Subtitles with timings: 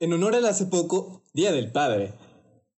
[0.00, 2.14] en honor al hace poco Día del Padre,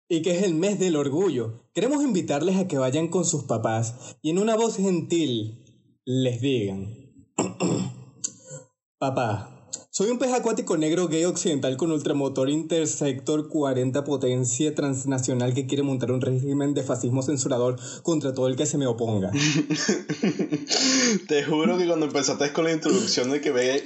[0.08, 4.16] y que es el mes del orgullo, queremos invitarles a que vayan con sus papás
[4.22, 5.64] y en una voz gentil
[6.04, 6.96] les digan,
[8.98, 9.59] papá,
[9.92, 15.82] soy un pez acuático negro gay occidental con ultramotor intersector 40 potencia transnacional que quiere
[15.82, 19.32] montar un régimen de fascismo censurador contra todo el que se me oponga.
[21.26, 23.82] Te juro que cuando empezaste con la introducción de que ve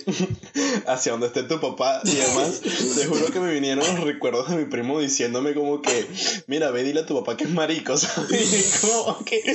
[0.86, 4.56] hacia donde esté tu papá y demás, te juro que me vinieron los recuerdos de
[4.56, 6.06] mi primo diciéndome como que,
[6.46, 8.80] mira, ve, dile a tu papá que es marico, ¿sabes?
[8.82, 9.40] Como que...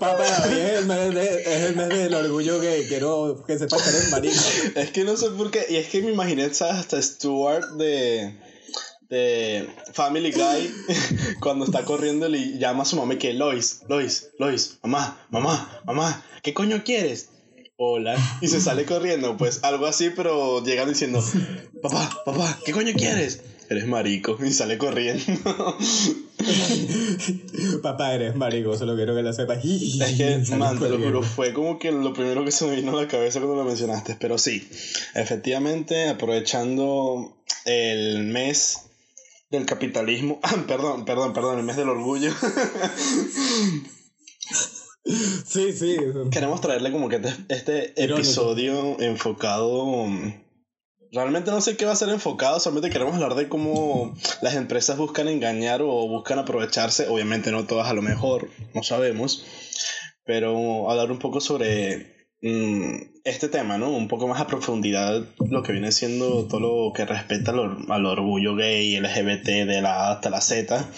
[0.00, 1.14] papá, es el, mes
[1.46, 3.67] es el mes del orgullo gay, quiero que se
[4.74, 5.66] es que no sé por qué.
[5.68, 8.34] Y es que me imaginé hasta Stuart de,
[9.08, 10.74] de Family Guy
[11.40, 16.24] cuando está corriendo y llama a su mamá que Lois, Lois, Lois, mamá, mamá, mamá,
[16.42, 17.30] ¿qué coño quieres?
[17.76, 18.16] Hola.
[18.40, 21.24] Y se sale corriendo, pues algo así, pero llega diciendo,
[21.80, 23.40] papá, papá, ¿qué coño quieres?
[23.70, 24.38] Eres marico.
[24.42, 25.24] Y sale corriendo.
[27.82, 29.64] Papá, eres marico, solo quiero que lo sepas.
[29.64, 32.96] Es que, man, te lo juro, fue como que lo primero que se me vino
[32.96, 34.16] a la cabeza cuando lo mencionaste.
[34.18, 34.66] Pero sí,
[35.14, 38.78] efectivamente, aprovechando el mes
[39.50, 40.40] del capitalismo.
[40.66, 42.32] perdón, perdón, perdón, el mes del orgullo.
[45.04, 45.96] sí, sí.
[46.30, 50.06] Queremos traerle como que este, este episodio enfocado
[51.12, 54.98] Realmente no sé qué va a ser enfocado, solamente queremos hablar de cómo las empresas
[54.98, 59.44] buscan engañar o buscan aprovecharse, obviamente no todas a lo mejor, no sabemos,
[60.24, 63.90] pero hablar un poco sobre mm, este tema, ¿no?
[63.90, 68.06] Un poco más a profundidad lo que viene siendo todo lo que respecta al, al
[68.06, 70.90] orgullo gay, LGBT, de la A hasta la Z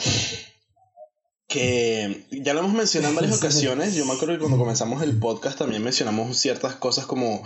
[1.50, 3.96] que ya lo hemos mencionado en varias ocasiones.
[3.96, 7.42] Yo me acuerdo que cuando comenzamos el podcast también mencionamos ciertas cosas como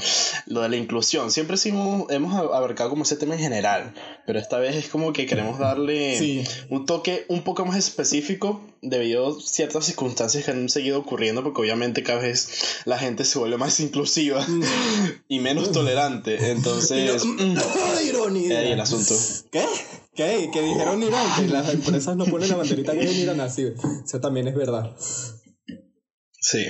[0.46, 1.30] lo de la inclusión.
[1.30, 3.94] Siempre sí hemos, abarcado como ese tema en general,
[4.27, 9.38] pero esta vez es como que queremos darle un toque un poco más específico debido
[9.38, 13.56] a ciertas circunstancias que han seguido ocurriendo, porque obviamente cada vez la gente se vuelve
[13.56, 14.62] más inclusiva mm.
[15.29, 16.50] y menos tolerante.
[16.50, 17.24] Entonces,
[18.06, 18.62] ironía.
[18.64, 19.14] el asunto.
[19.50, 19.64] ¿Qué?
[20.14, 20.51] ¿Qué?
[20.52, 23.73] Que dijeron Irán, que las empresas no ponen la banderita que es Irán así.
[24.05, 24.95] Eso también es verdad.
[26.41, 26.67] Sí.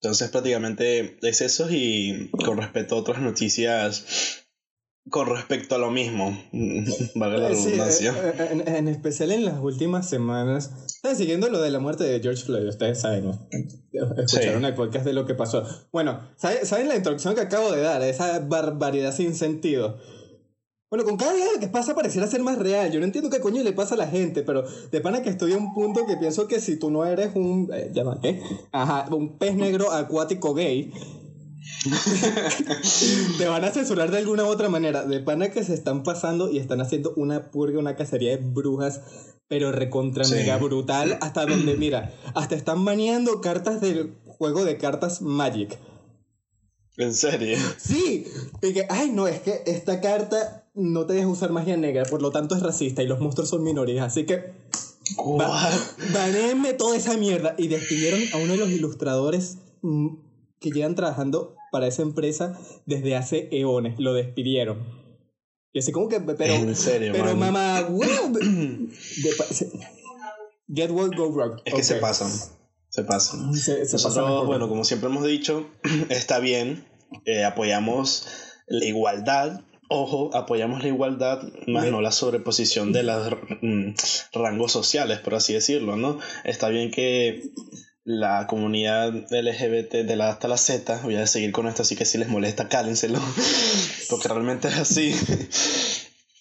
[0.00, 4.44] Entonces prácticamente es eso y con respecto a otras noticias
[5.10, 6.36] con respecto a lo mismo,
[7.14, 8.12] valga la redundancia.
[8.12, 10.70] Eh, eh, en, especial en las últimas semanas,
[11.14, 13.30] siguiendo lo de la muerte de George Floyd, ustedes saben,
[14.16, 15.62] escucharon el podcast de lo que pasó.
[15.92, 18.02] Bueno, ¿saben la introducción que acabo de dar?
[18.02, 19.98] Esa barbaridad sin sentido.
[20.94, 22.92] Bueno, con cada día que pasa pareciera ser más real.
[22.92, 24.62] Yo no entiendo qué coño le pasa a la gente, pero
[24.92, 27.68] de pana que estoy a un punto que pienso que si tú no eres un.
[27.74, 27.90] Eh,
[28.22, 28.40] ¿qué?
[28.70, 30.92] Ajá, un pez negro acuático gay.
[33.38, 35.04] te van a censurar de alguna u otra manera.
[35.04, 39.00] De pana que se están pasando y están haciendo una purga, una cacería de brujas,
[39.48, 41.18] pero recontra mega brutal.
[41.22, 45.76] Hasta donde, mira, hasta están baneando cartas del juego de cartas Magic.
[46.96, 47.58] ¿En serio?
[47.78, 48.28] Sí.
[48.62, 52.20] Y que, ay, no, es que esta carta no te deja usar magia negra, por
[52.20, 54.52] lo tanto es racista y los monstruos son minorías, así que...
[56.12, 57.54] Baneenme toda esa mierda.
[57.58, 60.16] Y despidieron a uno de los ilustradores mm,
[60.58, 63.98] que llevan trabajando para esa empresa desde hace eones.
[63.98, 64.82] Lo despidieron.
[65.72, 66.54] Y así como que, pero...
[66.54, 67.86] En serio, Pero mamá,
[70.74, 71.60] Get what go wrong.
[71.66, 72.30] Es que se pasan.
[72.88, 73.54] Se pasan.
[73.54, 75.66] Se, Nosotros, bueno, como siempre hemos dicho,
[76.08, 76.86] está bien.
[77.26, 78.26] Eh, apoyamos
[78.66, 83.90] la igualdad Ojo, apoyamos la igualdad, más no la sobreposición de los mm,
[84.32, 86.18] rangos sociales, por así decirlo, ¿no?
[86.44, 87.42] Está bien que
[88.04, 92.04] la comunidad LGBT de la hasta la Z, voy a seguir con esto, así que
[92.04, 93.20] si les molesta, cálenselo,
[94.10, 95.14] porque realmente es así.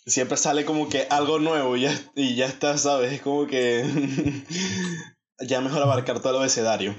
[0.05, 3.13] Siempre sale como que algo nuevo y ya, y ya está, ¿sabes?
[3.13, 3.85] Es como que
[5.47, 6.95] ya mejor abarcar todo el abecedario.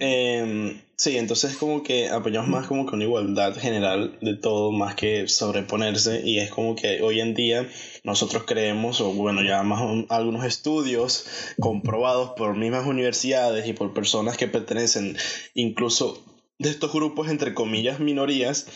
[0.00, 4.94] Em, sí, entonces como que apoyamos más como que una igualdad general de todo, más
[4.94, 7.68] que sobreponerse, y es como que hoy en día
[8.02, 11.26] nosotros creemos, o bueno, ya más algunos estudios
[11.60, 15.16] comprobados por mismas universidades y por personas que pertenecen
[15.54, 16.22] incluso
[16.58, 18.66] de estos grupos, entre comillas, minorías,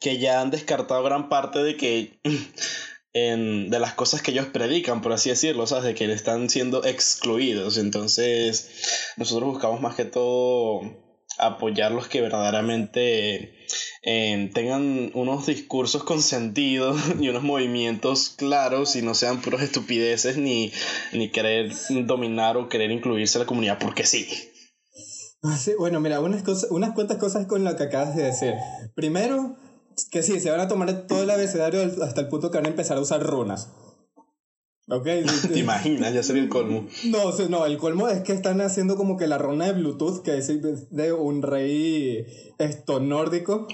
[0.00, 2.18] que ya han descartado gran parte de que
[3.70, 5.84] de las cosas que ellos predican, por así decirlo, ¿sabes?
[5.84, 7.78] De que están siendo excluidos.
[7.78, 10.82] Entonces, nosotros buscamos más que todo
[11.38, 13.66] apoyar los que verdaderamente
[14.02, 20.36] eh, tengan unos discursos con sentido y unos movimientos claros y no sean puras estupideces
[20.36, 20.72] ni,
[21.12, 21.72] ni querer
[22.04, 24.26] dominar o querer incluirse a la comunidad porque sí.
[25.42, 28.54] Ah, sí bueno, mira, unas, cosas, unas cuantas cosas con lo que acabas de decir.
[28.94, 29.56] Primero,
[30.10, 32.70] que sí, se van a tomar todo el abecedario hasta el punto que van a
[32.70, 33.70] empezar a usar runas.
[34.88, 35.04] ¿Ok?
[35.52, 36.14] ¿Te imaginas?
[36.14, 36.86] Ya sería el colmo.
[37.06, 40.38] No, no, el colmo es que están haciendo como que la runa de Bluetooth, que
[40.38, 40.48] es
[40.90, 42.24] de un rey
[42.58, 43.66] esto nórdico.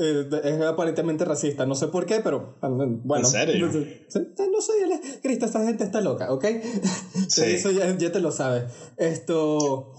[0.00, 3.26] Eh, es aparentemente racista, no sé por qué, pero bueno.
[3.26, 3.66] ¿En serio?
[3.66, 5.20] No, no soy el...
[5.20, 6.44] Cristo, esta gente está loca, ¿ok?
[7.28, 7.42] Sí.
[7.42, 8.72] Eso ya, ya te lo sabes.
[8.96, 9.92] Esto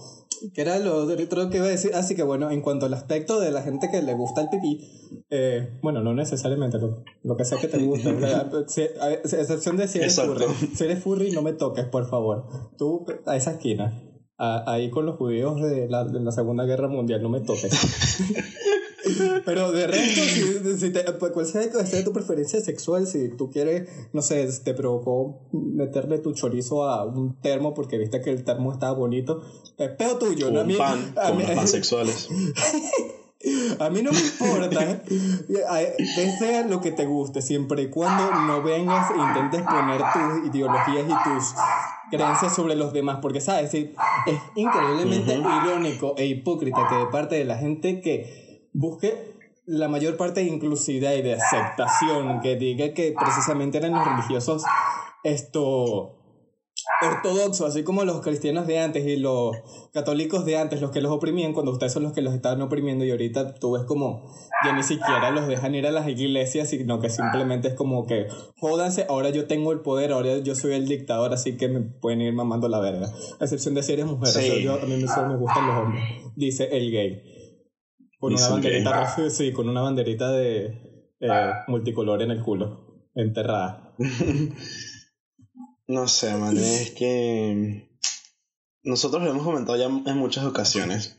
[0.54, 1.92] que era lo otro que iba a decir.
[1.94, 4.80] Así que bueno, en cuanto al aspecto de la gente que le gusta el pipí,
[5.30, 8.10] eh, bueno, no necesariamente lo, lo que sea que te gusta.
[9.00, 10.44] a, excepción de si eres furry.
[10.74, 12.46] Si eres furry, no me toques, por favor.
[12.78, 14.02] Tú a esa esquina.
[14.38, 17.72] ahí con los judíos de la, de la Segunda Guerra Mundial, no me toques.
[19.44, 23.88] Pero de resto, si, si te, pues, cual sea, tu preferencia sexual, si tú quieres,
[24.12, 28.72] no sé, te provocó meterle tu chorizo a un termo porque viste que el termo
[28.72, 29.42] estaba bonito,
[29.78, 30.60] es peo tuyo, ¿no?
[30.60, 32.28] A mí, pan, a mí, pansexuales.
[33.78, 38.62] A mí no me importa que sea lo que te guste, siempre y cuando no
[38.62, 41.54] vengas e intentes poner tus ideologías y tus
[42.10, 43.88] creencias sobre los demás, porque sabes, es
[44.56, 49.34] increíblemente irónico e hipócrita que de parte de la gente que busque
[49.66, 54.64] la mayor parte de inclusividad y de aceptación, que diga que precisamente eran los religiosos
[55.22, 56.16] esto
[57.02, 59.56] ortodoxos, así como los cristianos de antes y los
[59.92, 63.04] católicos de antes, los que los oprimían, cuando ustedes son los que los estaban oprimiendo
[63.04, 64.22] y ahorita tú ves como
[64.64, 68.26] ya ni siquiera los dejan ir a las iglesias, sino que simplemente es como que
[68.58, 72.20] jódanse, ahora yo tengo el poder, ahora yo soy el dictador, así que me pueden
[72.20, 73.10] ir mamando la verga.
[73.40, 76.04] A excepción de si eres mujer, a mí solo me gustan los hombres,
[76.36, 77.22] dice el gay.
[78.20, 80.66] Con una banderita, sí, con una banderita de
[81.20, 83.94] eh, multicolor en el culo, enterrada.
[85.86, 87.88] no sé, man, es que
[88.82, 91.16] nosotros lo hemos comentado ya en muchas ocasiones.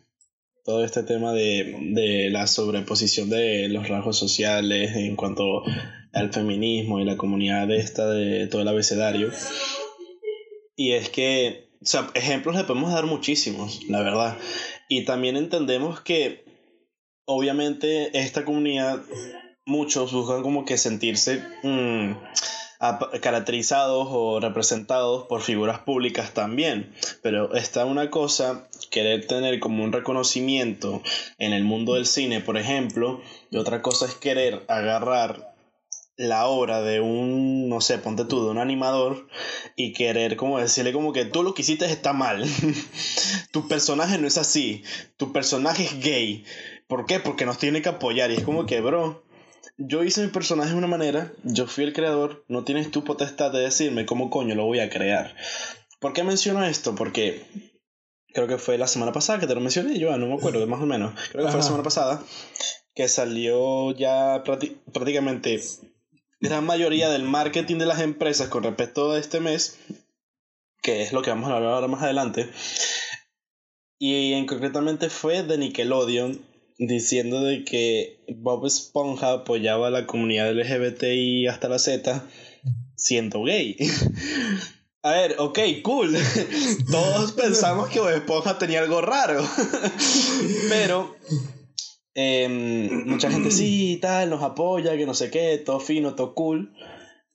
[0.63, 5.63] Todo este tema de, de la sobreposición de los rasgos sociales en cuanto
[6.13, 9.31] al feminismo y la comunidad esta de todo el abecedario.
[10.75, 14.37] Y es que, o sea, ejemplos le podemos dar muchísimos, la verdad.
[14.87, 16.50] Y también entendemos que
[17.25, 19.01] obviamente esta comunidad,
[19.65, 22.13] muchos buscan como que sentirse mm,
[23.21, 26.93] caracterizados o representados por figuras públicas también.
[27.21, 31.01] Pero está una cosa, querer tener como un reconocimiento
[31.37, 33.21] en el mundo del cine, por ejemplo,
[33.51, 35.51] y otra cosa es querer agarrar
[36.17, 39.27] la obra de un, no sé, ponte tú, de un animador
[39.75, 42.45] y querer como decirle como que tú lo que hiciste está mal.
[43.51, 44.83] tu personaje no es así.
[45.17, 46.45] Tu personaje es gay.
[46.91, 47.21] ¿Por qué?
[47.21, 48.31] Porque nos tiene que apoyar.
[48.31, 49.23] Y es como que, bro,
[49.77, 53.49] yo hice mi personaje de una manera, yo fui el creador, no tienes tu potestad
[53.53, 55.33] de decirme cómo coño lo voy a crear.
[56.01, 56.93] ¿Por qué menciono esto?
[56.93, 57.45] Porque
[58.33, 60.81] creo que fue la semana pasada que te lo mencioné, yo no me acuerdo, más
[60.81, 61.13] o menos.
[61.31, 62.21] Creo que fue la semana pasada
[62.93, 65.61] que salió ya prácticamente
[66.41, 69.79] gran mayoría del marketing de las empresas con respecto a este mes,
[70.81, 72.49] que es lo que vamos a hablar ahora más adelante.
[73.97, 76.50] Y en concretamente fue de Nickelodeon
[76.81, 82.25] diciendo de que Bob Esponja apoyaba a la comunidad LGBTI hasta la Z
[82.95, 83.77] siendo gay.
[85.03, 86.15] A ver, ok, cool.
[86.91, 89.43] Todos pensamos que Bob Esponja tenía algo raro.
[90.69, 91.15] Pero
[92.15, 96.73] em, mucha gente sí, tal, nos apoya, que no sé qué, todo fino, todo cool.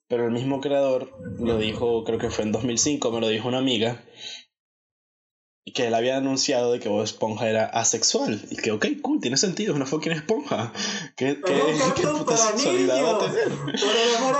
[0.08, 3.58] Pero el mismo creador lo dijo, creo que fue en 2005, me lo dijo una
[3.58, 4.04] amiga,
[5.72, 8.40] que él había anunciado de que Bob Esponja era asexual.
[8.50, 10.72] Y que, ok, cool, tiene sentido, es una fucking esponja.
[11.16, 11.62] ¿Qué, qué,
[11.96, 13.52] qué puta sexualidad va a tener?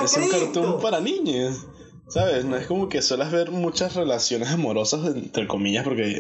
[0.05, 1.67] es un cartoon para niños.
[2.09, 2.45] ¿Sabes?
[2.45, 6.15] No es como que sueles ver muchas relaciones amorosas, entre comillas, porque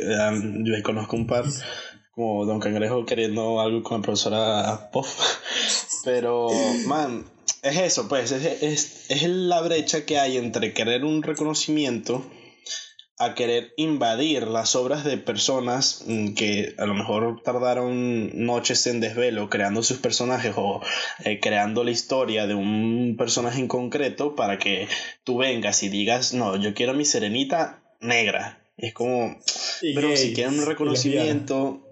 [0.64, 1.44] yo conozco un par,
[2.12, 5.08] como Don Cangrejo queriendo algo con la profesora Puff.
[6.04, 6.48] Pero,
[6.86, 7.24] man,
[7.62, 12.24] es eso, pues, es, es, es la brecha que hay entre querer un reconocimiento
[13.18, 19.00] a querer invadir las obras de personas mm, que a lo mejor tardaron noches en
[19.00, 20.82] desvelo creando sus personajes o
[21.24, 24.88] eh, creando la historia de un personaje en concreto para que
[25.24, 28.62] tú vengas y digas, no, yo quiero mi serenita negra.
[28.76, 29.34] Es como,
[29.80, 31.85] pero si quieren un reconocimiento,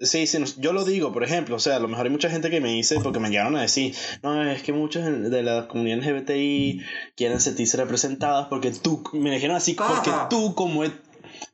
[0.00, 2.50] Sí, sí, yo lo digo, por ejemplo, o sea, a lo mejor hay mucha gente
[2.50, 5.98] que me dice, porque me llegaron a decir, no, es que muchos de la comunidad
[5.98, 6.82] LGBTI
[7.16, 10.84] quieren sentirse representadas porque tú, me dijeron así, porque tú como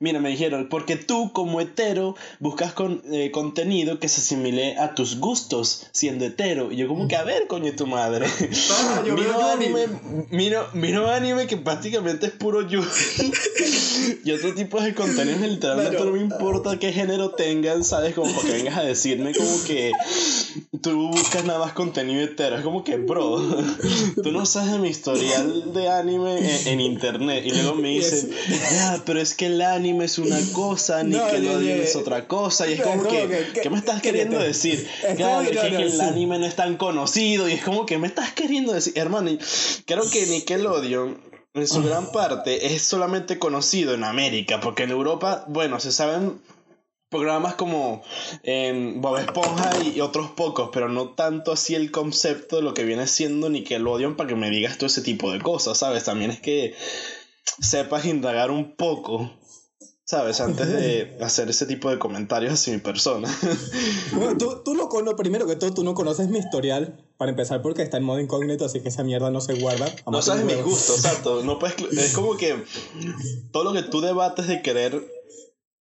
[0.00, 4.94] mira, me dijeron, porque tú como hetero buscas con, eh, contenido que se asimile a
[4.94, 6.72] tus gustos siendo hetero.
[6.72, 8.26] Y yo como que, a ver, coño, tu madre.
[8.70, 9.86] Ah, yo miro veo anime,
[10.30, 12.86] miro, miro anime que prácticamente es puro yuri.
[14.24, 16.06] y otro tipo de contenido literalmente Claro.
[16.06, 18.14] no me importa qué género tengan, ¿sabes?
[18.14, 19.92] Como para que vengas a decirme como que
[20.80, 22.56] tú buscas nada más contenido hetero.
[22.56, 23.36] Es como que, bro,
[24.22, 27.44] tú no sabes de mi historial de anime en, en internet.
[27.46, 28.30] Y luego me dicen,
[28.72, 31.82] ya, pero es que el anime es una cosa, No, Nickelodeon ya, ya.
[31.82, 32.68] es otra cosa.
[32.68, 34.88] Y es como que, que- ¿qué me estás que- queriendo que- decir?
[35.08, 36.00] es Claro, es que que, no, no, el sí.
[36.00, 37.48] anime no es tan conocido.
[37.48, 39.30] Y es como que me estás queriendo decir, hermano,
[39.86, 41.20] creo que Nickelodeon
[41.54, 46.40] en su gran parte es solamente conocido en América, porque en Europa, bueno, se saben
[47.10, 48.02] programas como
[48.42, 52.74] em, Bob Esponja y, y otros pocos, pero no tanto así el concepto de lo
[52.74, 56.02] que viene siendo Nickelodeon para que me digas todo ese tipo de cosas, ¿sabes?
[56.02, 56.74] También es que
[57.60, 59.30] sepas indagar un poco,
[60.04, 60.40] ¿sabes?
[60.40, 63.28] Antes de hacer ese tipo de comentarios hacia mi persona.
[64.12, 67.62] Bueno, tú, tú no cono- primero que todo, tú no conoces mi historial, para empezar,
[67.62, 69.86] porque está en modo incógnito, así que esa mierda no se guarda.
[70.10, 71.42] No sabes mis gustos, exacto.
[71.42, 72.64] No puedes, es como que
[73.52, 75.04] todo lo que tú debates de querer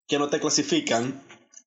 [0.08, 1.22] que no te clasifican,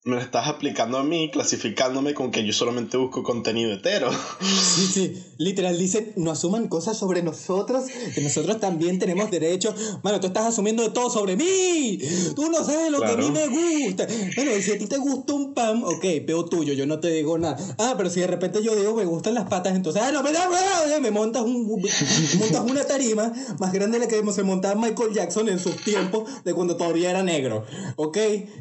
[0.05, 4.11] me lo estás aplicando a mí, clasificándome con que yo solamente busco contenido hetero.
[4.41, 9.75] Sí, sí, literal dicen, no asuman cosas sobre nosotros, que nosotros también tenemos derechos.
[10.03, 12.01] Mano, tú estás asumiendo de todo sobre mí.
[12.35, 14.09] Tú no sabes lo que a mí me gusta.
[14.35, 17.09] Bueno, y si a ti te gusta un pan, ok, peo tuyo, yo no te
[17.09, 17.57] digo nada.
[17.79, 20.33] Ah, pero si de repente yo digo me gustan las patas, entonces, ah, no, me
[20.33, 24.43] da, me da, me montas, un, montas una tarima más grande de la que se
[24.43, 27.65] montaba Michael Jackson en sus tiempos de cuando todavía era negro,
[27.97, 28.15] ok,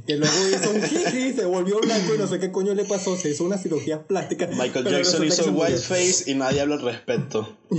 [0.05, 3.15] que luego hizo un jiji, se volvió blanco y no sé qué coño le pasó,
[3.17, 4.47] se hizo una cirugía plástica.
[4.47, 7.57] Michael Jackson hizo whiteface y nadie habla al respecto.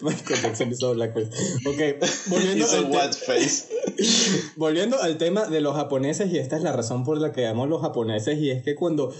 [0.00, 1.28] Michael Jackson hizo blackface.
[1.68, 3.64] Ok, volviendo Hizo al, te- whiteface.
[4.56, 7.64] volviendo al tema de los japoneses, y esta es la razón por la que amo
[7.64, 9.14] a los japoneses, y es que cuando.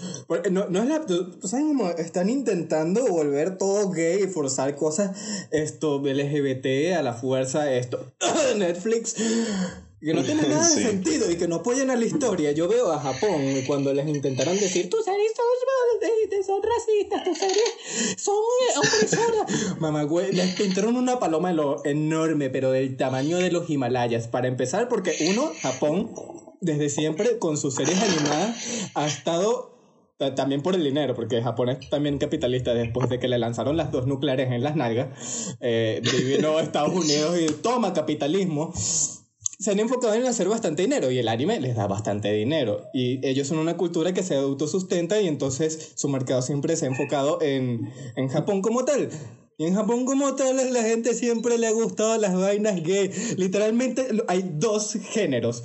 [0.49, 1.05] No, no es la.
[1.05, 5.11] tú- tú ¿Sabes cómo están intentando volver todo gay y forzar cosas
[5.51, 8.13] esto LGBT a la fuerza, esto.
[8.57, 9.15] Netflix.
[10.03, 10.83] Que no tiene nada de Sí.
[10.83, 12.51] sentido y que no apoyan a la historia.
[12.51, 18.17] Yo veo a Japón cuando les intentaron decir, tus series son, son racistas, tus series
[18.17, 18.35] son
[18.77, 19.77] opresoras.
[19.79, 21.53] Mamá, güey, les pintaron una paloma
[21.85, 24.27] enorme, pero del tamaño de los Himalayas.
[24.27, 26.11] Para empezar, porque uno, Japón,
[26.59, 28.57] desde siempre con sus series animadas,
[28.95, 29.77] ha estado
[30.17, 33.77] ta- también por el dinero, porque Japón es también capitalista después de que le lanzaron
[33.77, 35.55] las dos nucleares en las nalgas.
[35.61, 38.73] Eh, vino a Estados Unidos y toma capitalismo
[39.63, 42.81] se han enfocado en hacer bastante dinero y el anime les da bastante dinero.
[42.93, 46.89] Y ellos son una cultura que se autosustenta y entonces su mercado siempre se ha
[46.89, 49.09] enfocado en, en Japón como tal.
[49.57, 53.09] Y en Japón como tal la gente siempre le ha gustado las vainas gay.
[53.37, 55.63] Literalmente hay dos géneros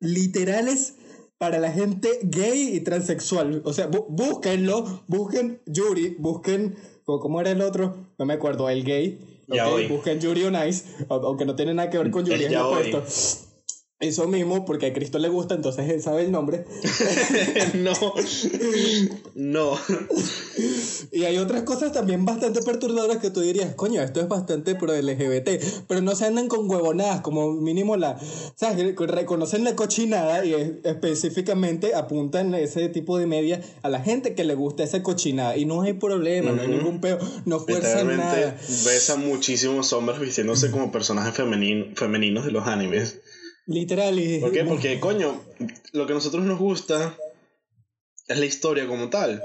[0.00, 0.94] literales
[1.38, 3.62] para la gente gay y transexual.
[3.64, 6.74] O sea, bú- búsquenlo, busquen Yuri, busquen,
[7.04, 8.08] ¿cómo era el otro?
[8.18, 9.37] No me acuerdo, el gay.
[9.56, 9.84] Yaoi.
[9.84, 12.40] ok, Busquen Yuri on Ice, au- aunque no tiene nada que ver con Yuri El
[12.44, 12.92] en el yaoi.
[14.00, 16.64] Eso mismo, porque a Cristo le gusta, entonces él sabe el nombre.
[17.74, 17.92] no.
[19.34, 19.78] No.
[21.10, 24.92] Y hay otras cosas también bastante perturbadoras que tú dirías, coño, esto es bastante pro
[24.94, 25.48] LGBT,
[25.88, 28.18] pero no se andan con huevonadas, como mínimo la,
[28.54, 28.94] ¿sabes?
[28.96, 34.44] Reconocen la cochinada y es- específicamente apuntan ese tipo de media a la gente que
[34.44, 38.56] le gusta esa cochinada y no hay problema, no hay ningún peo, no fuerzan nada.
[38.84, 43.18] ves a muchísimos hombres vistiéndose como personajes femeninos femeninos de los animes.
[43.68, 44.38] Literal y...
[44.40, 44.64] ¿Por qué?
[44.64, 45.40] Porque, coño,
[45.92, 47.16] lo que a nosotros nos gusta
[48.26, 49.42] es la historia como tal.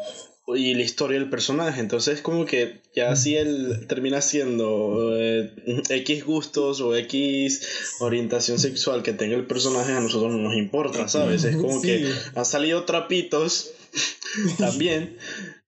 [0.55, 1.79] Y la historia del personaje.
[1.79, 5.51] Entonces, como que ya si él termina siendo eh,
[5.89, 11.07] X gustos o X orientación sexual que tenga el personaje, a nosotros no nos importa,
[11.07, 11.43] ¿sabes?
[11.45, 11.87] Es como Sí.
[11.87, 13.71] que han salido trapitos
[14.57, 15.17] también.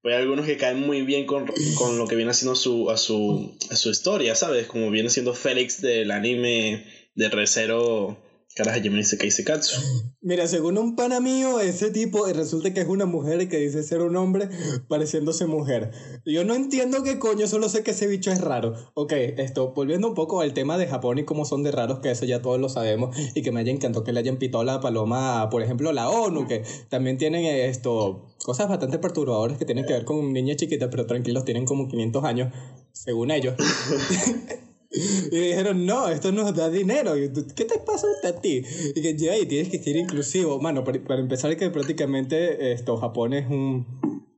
[0.03, 1.45] Hay algunos que caen muy bien con,
[1.77, 4.67] con lo que viene haciendo su, a, su, a su historia, ¿sabes?
[4.67, 6.85] Como viene siendo Félix del anime
[7.15, 8.17] de Recero
[8.55, 9.75] Carajo, Jimmy Sekai Sekatsu.
[10.21, 14.01] Mira, según un pana mío, ese tipo resulta que es una mujer que dice ser
[14.01, 14.47] un hombre
[14.87, 15.91] pareciéndose mujer.
[16.25, 18.73] Yo no entiendo qué coño, solo sé que ese bicho es raro.
[18.93, 22.11] Ok, esto, volviendo un poco al tema de Japón y cómo son de raros, que
[22.11, 24.79] eso ya todos lo sabemos, y que me haya encantado que le hayan pitado la
[24.79, 29.91] paloma, por ejemplo, la ONU, que también tienen esto, cosas bastante perturbadoras que tienen que
[29.91, 32.53] ver con niñas chiquitas, pero tranquilos, tienen como 500 años,
[32.93, 33.55] según ellos.
[35.31, 37.13] Y dijeron, no, esto nos da dinero.
[37.55, 38.63] ¿Qué te pasa a ti?
[38.95, 40.59] Y que ya, y tienes que ser inclusivo.
[40.59, 43.85] Mano, para, para empezar, que prácticamente esto, Japón es un,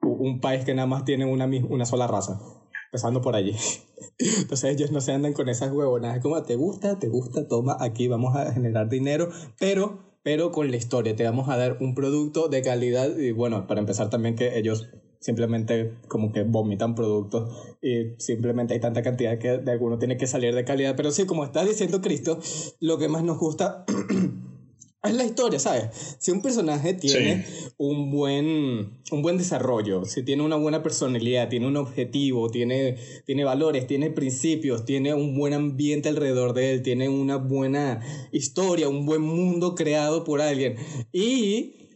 [0.01, 2.39] un país que nada más tiene una, una sola raza.
[2.87, 3.55] Empezando por allí.
[4.19, 8.07] Entonces ellos no se andan con esas huevonadas como te gusta, te gusta, toma, aquí
[8.07, 11.15] vamos a generar dinero, pero pero con la historia.
[11.15, 14.89] Te vamos a dar un producto de calidad y bueno, para empezar también que ellos
[15.19, 20.27] simplemente como que vomitan productos y simplemente hay tanta cantidad que de alguno tiene que
[20.27, 20.95] salir de calidad.
[20.95, 22.39] Pero sí, como está diciendo Cristo,
[22.79, 23.85] lo que más nos gusta
[25.03, 26.17] es la historia, ¿sabes?
[26.19, 27.45] Si un personaje tiene
[27.77, 33.43] un, buen, un buen desarrollo, si tiene una buena personalidad, tiene un objetivo, tiene, tiene
[33.43, 39.05] valores, tiene principios, tiene un buen ambiente alrededor de él, tiene una buena historia, un
[39.05, 40.75] buen mundo creado por alguien.
[41.11, 41.86] Y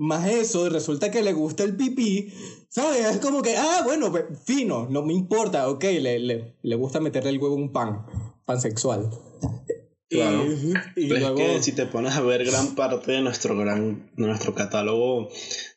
[0.00, 2.32] más eso, resulta que le gusta el pipí,
[2.70, 3.04] ¿sabes?
[3.04, 7.00] Es como que, ah, bueno, pues, fino, no me importa, ok, le, le, le gusta
[7.00, 8.06] meterle el huevo a un pan,
[8.46, 9.10] pan sexual.
[10.12, 10.44] Claro.
[10.96, 15.28] Y, es que si te pones a ver gran parte de nuestro gran nuestro catálogo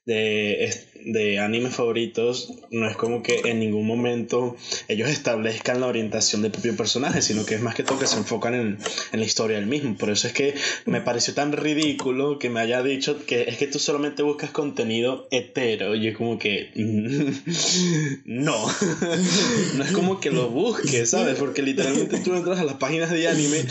[0.08, 0.74] de,
[1.05, 4.55] de animes favoritos, no es como que en ningún momento
[4.88, 8.17] ellos establezcan la orientación del propio personaje, sino que es más que todo que se
[8.17, 8.77] enfocan en,
[9.12, 9.98] en la historia del mismo.
[9.98, 10.55] Por eso es que
[10.86, 15.27] me pareció tan ridículo que me haya dicho que es que tú solamente buscas contenido
[15.31, 15.95] hetero.
[15.95, 16.72] Y es como que.
[18.25, 18.55] no.
[19.75, 21.38] no es como que lo busques, ¿sabes?
[21.38, 23.65] Porque literalmente tú entras a las páginas de anime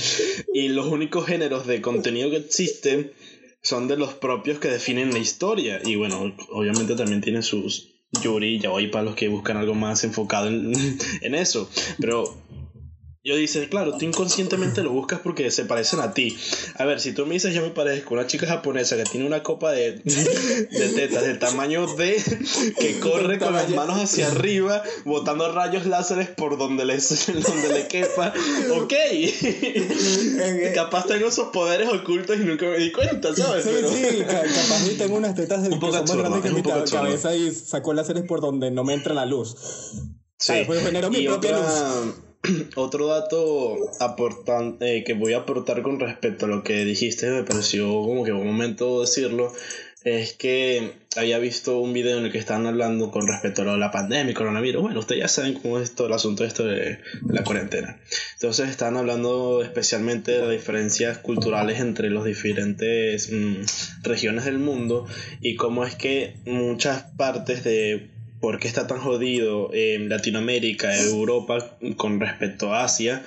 [0.55, 3.13] y los únicos géneros de contenido que existen
[3.63, 5.81] son de los propios que definen la historia.
[5.85, 7.89] Y bueno, obviamente también tiene sus
[8.23, 10.73] Yuri y hoy para los que buscan algo más enfocado en,
[11.21, 11.69] en eso.
[11.99, 12.37] Pero
[13.25, 16.37] yo dices, claro, tú inconscientemente lo buscas porque se parecen a ti.
[16.75, 19.45] A ver, si tú me dices, yo me parezco una chica japonesa que tiene una
[19.45, 22.21] copa de, de tetas del tamaño de
[22.81, 27.87] que corre con las manos hacia arriba, botando rayos láseres por donde, les, donde le
[27.87, 28.35] quepa.
[28.73, 28.93] Ok.
[30.75, 33.65] capaz tengo esos poderes ocultos y nunca me di cuenta, ¿sabes?
[33.65, 37.93] Sí, sí, capaz tengo unas tetas que son más grandes que mi cabeza y sacó
[37.93, 39.55] láseres por donde no me entra la luz.
[40.39, 40.55] Sí.
[40.67, 42.32] pues generó mi propia luz
[42.77, 43.77] otro dato
[44.81, 48.33] eh, que voy a aportar con respecto a lo que dijiste, me pareció como que
[48.33, 49.53] un momento decirlo,
[50.05, 53.91] es que había visto un video en el que estaban hablando con respecto a la
[53.93, 54.83] pandemia y coronavirus.
[54.83, 58.01] Bueno, ustedes ya saben cómo es todo el asunto esto de, la cuarentena.
[58.35, 65.07] Entonces estaban hablando especialmente de las diferencias culturales entre las diferentes mm, regiones del mundo
[65.41, 68.11] y cómo es que muchas partes de
[68.43, 73.23] por qué está tan jodido en Latinoamérica, Europa con respecto a Asia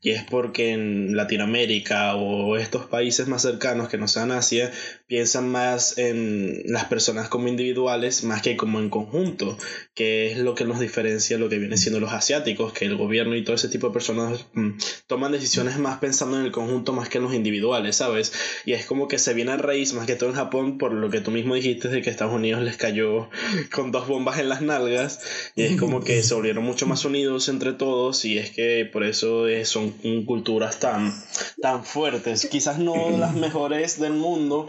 [0.00, 4.70] y es porque en Latinoamérica o estos países más cercanos que no sean Asia
[5.10, 9.58] piensan más en las personas como individuales más que como en conjunto,
[9.92, 13.34] que es lo que nos diferencia lo que viene siendo los asiáticos, que el gobierno
[13.34, 14.70] y todo ese tipo de personas mm,
[15.08, 18.32] toman decisiones más pensando en el conjunto más que en los individuales, ¿sabes?
[18.64, 21.10] Y es como que se viene a raíz más que todo en Japón por lo
[21.10, 23.28] que tú mismo dijiste de que Estados Unidos les cayó
[23.74, 25.18] con dos bombas en las nalgas
[25.56, 29.02] y es como que se volvieron mucho más unidos entre todos y es que por
[29.02, 29.90] eso son
[30.24, 31.12] culturas tan,
[31.60, 32.46] tan fuertes.
[32.46, 34.68] Quizás no las mejores del mundo,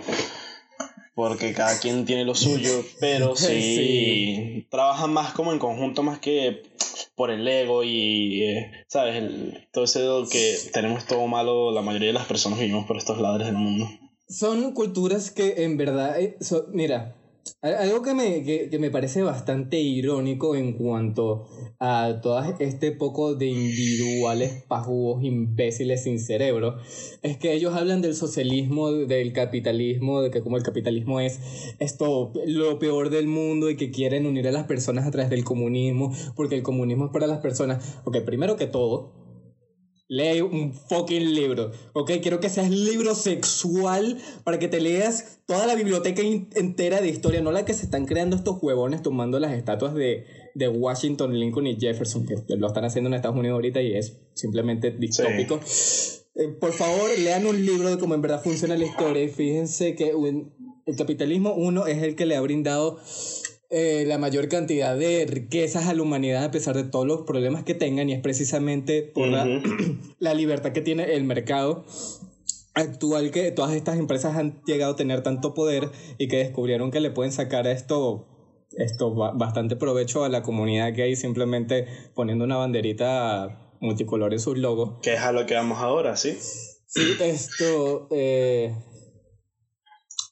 [1.14, 6.64] porque cada quien tiene lo suyo, pero sí, trabajan más como en conjunto más que
[7.16, 9.24] por el ego y, eh, ¿sabes?
[9.72, 13.46] todo ese que tenemos todo malo, la mayoría de las personas vivimos por estos lados
[13.46, 13.90] del mundo.
[14.28, 16.38] Son culturas que en verdad, eh,
[16.72, 17.16] mira,
[17.62, 21.48] algo que me, que, me parece bastante irónico en cuanto
[21.80, 26.78] a todo este poco de individuales pajugos imbéciles sin cerebro
[27.22, 31.40] es que ellos hablan del socialismo, del capitalismo, de que como el capitalismo es
[31.80, 35.44] esto lo peor del mundo y que quieren unir a las personas a través del
[35.44, 39.21] comunismo, porque el comunismo es para las personas, porque primero que todo,
[40.12, 42.12] Lee un fucking libro, ¿ok?
[42.22, 47.40] Quiero que seas libro sexual para que te leas toda la biblioteca entera de historia,
[47.40, 51.68] no la que se están creando estos huevones tomando las estatuas de, de Washington, Lincoln
[51.68, 55.62] y Jefferson, que lo están haciendo en Estados Unidos ahorita y es simplemente distópico.
[56.36, 59.96] Eh, por favor, lean un libro de cómo en verdad funciona la historia y fíjense
[59.96, 63.00] que el capitalismo, uno, es el que le ha brindado
[63.72, 67.64] eh, la mayor cantidad de riquezas a la humanidad a pesar de todos los problemas
[67.64, 69.30] que tengan y es precisamente por
[70.20, 71.86] la, libertad que tiene el mercado
[72.74, 77.00] actual que todas estas empresas han llegado a tener tanto poder y que descubrieron que
[77.00, 78.28] le pueden sacar esto
[78.74, 85.00] esto bastante provecho a la comunidad gay simplemente poniendo una banderita multicolor en sus logos.
[85.02, 86.38] Que es a lo que vamos ahora, ¿sí?
[86.88, 88.08] Sí, esto...
[88.12, 88.74] Eh,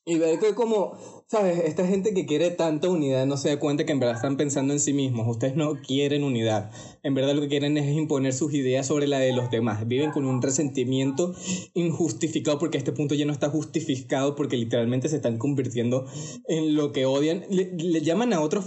[0.06, 0.98] y ver que como
[1.32, 1.60] ¿Sabes?
[1.60, 4.74] Esta gente que quiere tanta unidad no se da cuenta que en verdad están pensando
[4.74, 5.28] en sí mismos.
[5.28, 6.72] Ustedes no quieren unidad.
[7.04, 9.88] En verdad lo que quieren es imponer sus ideas sobre la de los demás.
[9.88, 11.36] Viven con un resentimiento
[11.76, 16.08] injustificado porque este punto ya no está justificado porque literalmente se están convirtiendo
[16.48, 17.44] en lo que odian.
[17.52, 18.66] Le, llaman a otros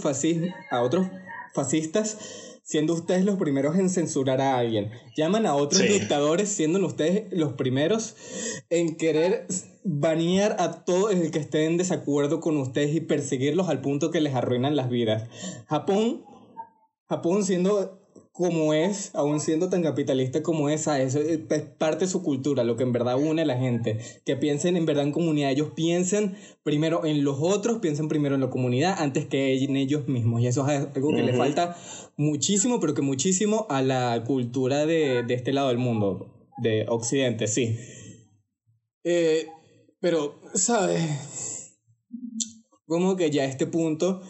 [0.71, 1.07] a otros
[1.53, 4.89] fascistas siendo ustedes los primeros en censurar a alguien.
[5.15, 8.15] Llaman a otros dictadores siendo ustedes los primeros
[8.69, 9.45] en querer
[9.83, 14.21] banear a todos el que estén en desacuerdo con ustedes y perseguirlos al punto que
[14.21, 15.29] les arruinan las vidas.
[15.67, 16.25] Japón,
[17.07, 21.37] Japón siendo como es, aún siendo tan capitalista como es, eso es
[21.77, 24.87] parte de su cultura, lo que en verdad une a la gente, que piensen en
[24.87, 29.27] verdad en comunidad, ellos piensan primero en los otros, piensan primero en la comunidad antes
[29.27, 31.77] que en ellos mismos, y eso es algo que le falta
[32.17, 37.47] muchísimo, pero que muchísimo a la cultura de, de este lado del mundo, de Occidente,
[37.47, 37.77] sí.
[39.03, 39.47] Eh,
[39.99, 41.79] pero, ¿sabes?
[42.85, 44.21] Como que ya a este punto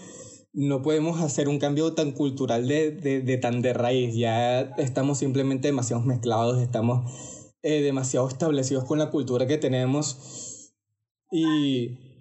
[0.53, 4.15] no podemos hacer un cambio tan cultural de, de, tan de raíz.
[4.15, 7.11] Ya estamos simplemente demasiado mezclados, estamos
[7.63, 10.71] eh, demasiado establecidos con la cultura que tenemos.
[11.31, 12.12] Y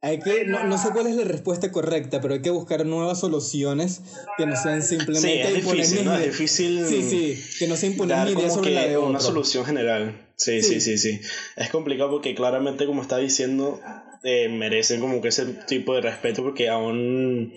[0.00, 3.18] hay que, no, no, sé cuál es la respuesta correcta, pero hay que buscar nuevas
[3.18, 4.02] soluciones
[4.36, 6.14] que no sean simplemente sí, es difícil, ¿no?
[6.14, 6.86] Es difícil.
[6.86, 10.26] Sí, sí, que no se imponen ni idea sobre la de Una solución general.
[10.36, 11.20] Sí, sí, sí, sí,
[11.56, 13.80] Es complicado porque claramente, como está diciendo,
[14.22, 17.54] eh, merecen como que ese tipo de respeto porque aún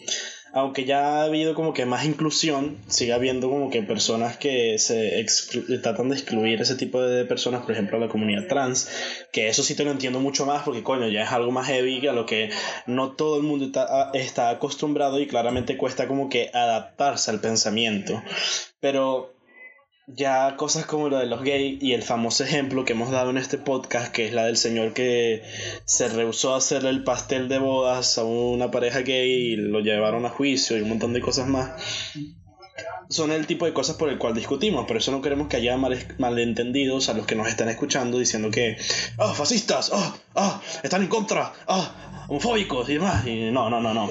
[0.54, 5.26] aunque ya ha habido como que más inclusión, sigue habiendo como que personas que se
[5.82, 8.90] tratan de excluir ese tipo de personas, por ejemplo la comunidad trans,
[9.32, 12.06] que eso sí te lo entiendo mucho más porque coño, ya es algo más heavy
[12.08, 12.50] a lo que
[12.86, 18.22] no todo el mundo está, está acostumbrado y claramente cuesta como que adaptarse al pensamiento.
[18.80, 19.34] Pero
[20.16, 23.38] ya cosas como lo de los gays y el famoso ejemplo que hemos dado en
[23.38, 25.44] este podcast, que es la del señor que
[25.86, 30.26] se rehusó a hacerle el pastel de bodas a una pareja gay y lo llevaron
[30.26, 31.72] a juicio y un montón de cosas más,
[33.12, 34.88] son el tipo de cosas por el cual discutimos.
[34.88, 38.50] Por eso no queremos que haya mal, malentendidos a los que nos están escuchando diciendo
[38.50, 38.78] que,
[39.18, 43.28] ah, fascistas, ah, ah, están en contra, ah, homofóbicos y demás.
[43.28, 44.08] Y no, no, no, no.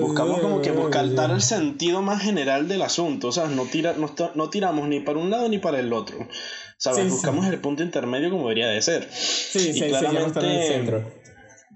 [0.00, 3.28] Buscamos como que buscar el sentido más general del asunto.
[3.28, 6.28] O sea, no, tira, no, tiramos ni para un lado ni para el otro.
[6.76, 7.10] ¿Sabes?
[7.10, 9.08] Buscamos el punto intermedio como debería de ser.
[9.12, 11.22] Sí, y sí, claramente, en el centro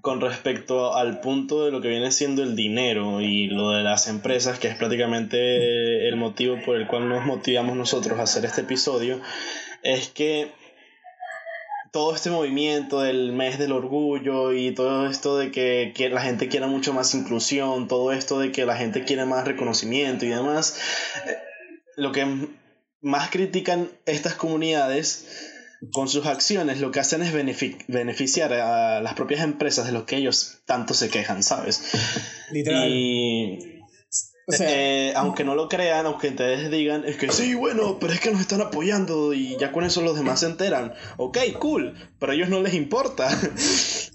[0.01, 4.07] con respecto al punto de lo que viene siendo el dinero y lo de las
[4.07, 8.61] empresas, que es prácticamente el motivo por el cual nos motivamos nosotros a hacer este
[8.61, 9.19] episodio,
[9.83, 10.51] es que
[11.91, 16.67] todo este movimiento del mes del orgullo y todo esto de que, la gente quiera
[16.67, 20.79] mucho más inclusión, todo esto de que la gente quiere más reconocimiento y demás,
[21.25, 21.37] eh,
[21.95, 22.27] lo que
[23.01, 25.46] más critican estas comunidades
[25.91, 30.17] con sus acciones lo que hacen es beneficiar a las propias empresas de lo que
[30.17, 31.91] ellos tanto se quejan, ¿sabes?
[32.51, 32.89] Literal.
[32.89, 33.77] Y
[34.59, 38.31] eh, aunque no lo crean, aunque ustedes digan, es que sí, bueno, pero es que
[38.31, 40.93] nos están apoyando y ya con eso los demás se enteran.
[41.17, 43.29] Ok, cool, pero a ellos no les importa.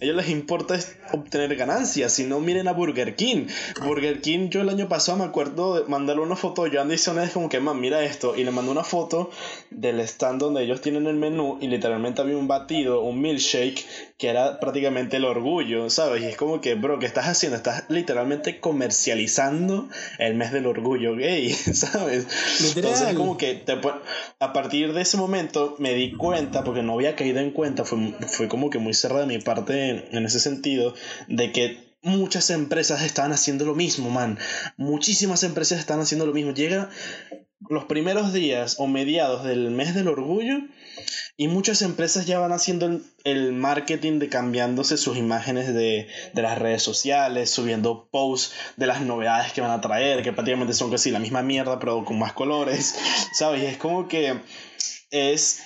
[0.02, 0.76] a ellos les importa
[1.12, 2.12] obtener ganancias.
[2.12, 3.46] Si no, miren a Burger King.
[3.84, 6.66] Burger King, yo el año pasado me acuerdo de mandarle una foto.
[6.66, 8.34] Yo Andy es como que, man, mira esto.
[8.36, 9.30] Y le mandé una foto
[9.70, 13.86] del stand donde ellos tienen el menú y literalmente había un batido, un milkshake,
[14.18, 16.22] que era prácticamente el orgullo, ¿sabes?
[16.22, 17.56] Y es como que, bro, ¿qué estás haciendo?
[17.56, 19.88] Estás literalmente comercializando
[20.18, 22.26] el mes del orgullo gay, ¿sabes?
[22.74, 23.78] Entonces como que te,
[24.40, 28.14] a partir de ese momento me di cuenta, porque no había caído en cuenta, fue,
[28.26, 30.94] fue como que muy cerrada de mi parte en, ese sentido,
[31.28, 34.38] de que muchas empresas estaban haciendo lo mismo, man.
[34.76, 36.52] Muchísimas empresas están haciendo lo mismo.
[36.52, 36.90] Llega
[37.68, 40.58] los primeros días o mediados del mes del orgullo
[41.36, 46.58] y muchas empresas ya van haciendo el, marketing de cambiándose sus imágenes de, de, las
[46.58, 51.10] redes sociales, subiendo posts de las novedades que van a traer, que prácticamente son casi
[51.10, 52.96] la misma mierda, pero con más colores,
[53.32, 53.62] ¿sabes?
[53.62, 54.40] Y es como que
[55.10, 55.62] es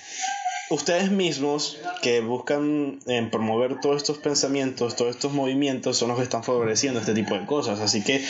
[0.69, 6.23] ustedes mismos que buscan eh, promover todos estos pensamientos, todos estos movimientos, son los que
[6.23, 7.79] están favoreciendo este tipo de cosas.
[7.79, 8.23] Así que,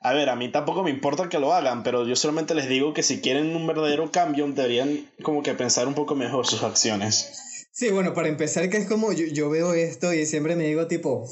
[0.00, 2.94] a ver, a mí tampoco me importa que lo hagan, pero yo solamente les digo
[2.94, 7.68] que si quieren un verdadero cambio, deberían como que pensar un poco mejor sus acciones.
[7.72, 10.86] Sí, bueno, para empezar, que es como yo, yo veo esto y siempre me digo
[10.86, 11.26] tipo,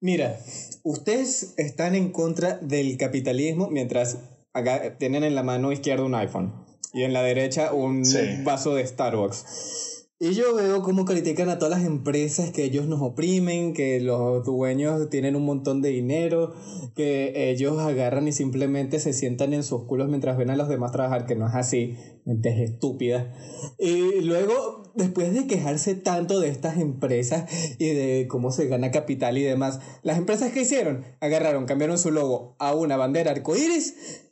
[0.00, 0.38] mira,
[0.82, 4.18] ustedes están en contra del capitalismo mientras
[4.52, 6.61] acá tienen en la mano izquierda un iPhone
[6.92, 8.02] y en la derecha un
[8.44, 9.92] vaso de Starbucks.
[10.24, 14.44] Y yo veo cómo critican a todas las empresas que ellos nos oprimen, que los
[14.44, 16.54] dueños tienen un montón de dinero,
[16.94, 20.92] que ellos agarran y simplemente se sientan en sus culos mientras ven a los demás
[20.92, 23.34] trabajar, que no es así, es estúpida.
[23.80, 27.50] Y luego, después de quejarse tanto de estas empresas
[27.80, 32.12] y de cómo se gana capital y demás, las empresas que hicieron, agarraron, cambiaron su
[32.12, 34.30] logo a una bandera arcoíris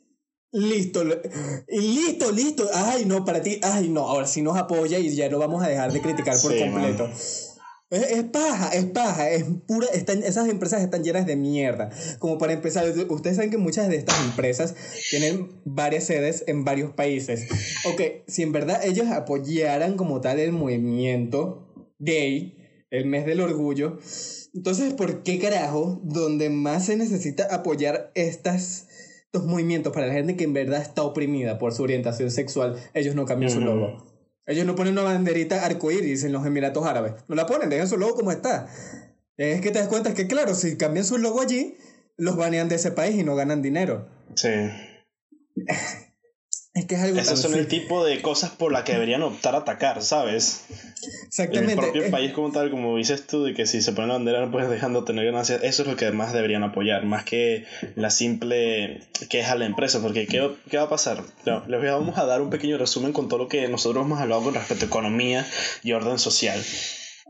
[0.51, 1.03] Listo,
[1.67, 2.69] listo, listo.
[2.73, 5.67] Ay, no, para ti, ay, no, ahora sí nos apoya y ya no vamos a
[5.67, 7.09] dejar de criticar por completo.
[7.89, 11.89] Es, paja, es paja, es pura, están, esas empresas están llenas de mierda.
[12.19, 14.75] Como para empezar, ustedes saben que muchas de estas empresas
[15.09, 17.47] tienen varias sedes en varios países.
[17.85, 21.67] Ok, si en verdad ellos apoyaran como tal el movimiento
[21.99, 22.57] gay,
[22.91, 23.99] el mes del orgullo,
[24.53, 28.87] entonces, ¿por qué carajo, donde más se necesita apoyar estas,
[29.33, 33.15] estos movimientos para la gente que en verdad está oprimida por su orientación sexual, ellos
[33.15, 34.05] no cambian su logo?
[34.45, 37.13] Ellos no ponen una banderita arcoíris en los Emiratos Árabes.
[37.29, 38.67] No la ponen, dejan su logo como está.
[39.37, 41.77] Es que te das cuenta que, claro, si cambian su logo allí,
[42.17, 44.09] los banean de ese país y no ganan dinero.
[44.35, 44.49] Sí.
[46.73, 49.55] Es que es algo Esas son el tipo de cosas por las que deberían optar
[49.55, 50.63] a atacar, ¿sabes?
[51.27, 51.73] Exactamente.
[51.73, 54.13] En el propio país como tal, como dices tú, de que si se ponen la
[54.15, 57.25] bandera no puedes dejando de tener ganancias, eso es lo que más deberían apoyar, más
[57.25, 61.23] que la simple queja a la empresa, porque ¿qué, qué va a pasar?
[61.67, 64.53] Les vamos a dar un pequeño resumen con todo lo que nosotros hemos hablado con
[64.53, 65.45] respecto a economía
[65.83, 66.63] y orden social.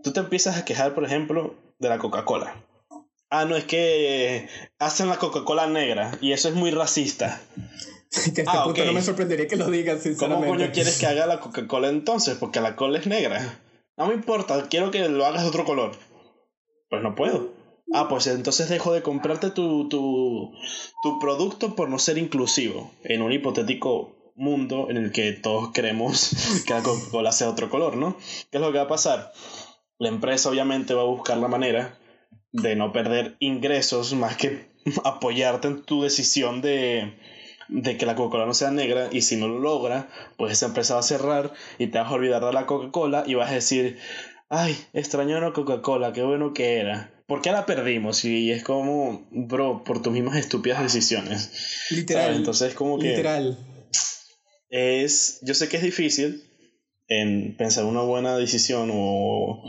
[0.03, 2.63] Tú te empiezas a quejar, por ejemplo, de la Coca-Cola.
[3.31, 7.41] Ah, no, es que hacen la Coca-Cola negra y eso es muy racista.
[8.33, 10.47] que este ah, punto no me sorprendería que lo digan, sinceramente.
[10.47, 12.37] ¿Cómo coño quieres que haga la Coca-Cola entonces?
[12.37, 13.59] Porque la cola es negra.
[13.97, 15.91] No me importa, quiero que lo hagas de otro color.
[16.89, 17.53] Pues no puedo.
[17.93, 20.51] Ah, pues entonces dejo de comprarte tu, tu,
[21.03, 22.91] tu producto por no ser inclusivo.
[23.03, 27.95] En un hipotético mundo en el que todos queremos que la Coca-Cola sea otro color,
[27.95, 28.17] ¿no?
[28.49, 29.31] ¿Qué es lo que va a pasar?
[29.99, 31.97] La empresa obviamente va a buscar la manera
[32.51, 34.69] de no perder ingresos más que
[35.03, 37.13] apoyarte en tu decisión de,
[37.71, 40.95] de que la Coca-Cola no sea negra y si no lo logra, pues esa empresa
[40.95, 43.97] va a cerrar y te vas a olvidar de la Coca-Cola y vas a decir,
[44.49, 47.11] ay, extraño la Coca-Cola, qué bueno que era.
[47.25, 48.25] ¿Por qué la perdimos?
[48.25, 51.87] Y es como, bro, por tus mismas estúpidas decisiones.
[51.89, 52.35] Literal.
[52.35, 53.11] Entonces, como que...
[53.11, 53.57] Literal.
[54.69, 56.43] Es, yo sé que es difícil
[57.07, 59.63] en pensar una buena decisión o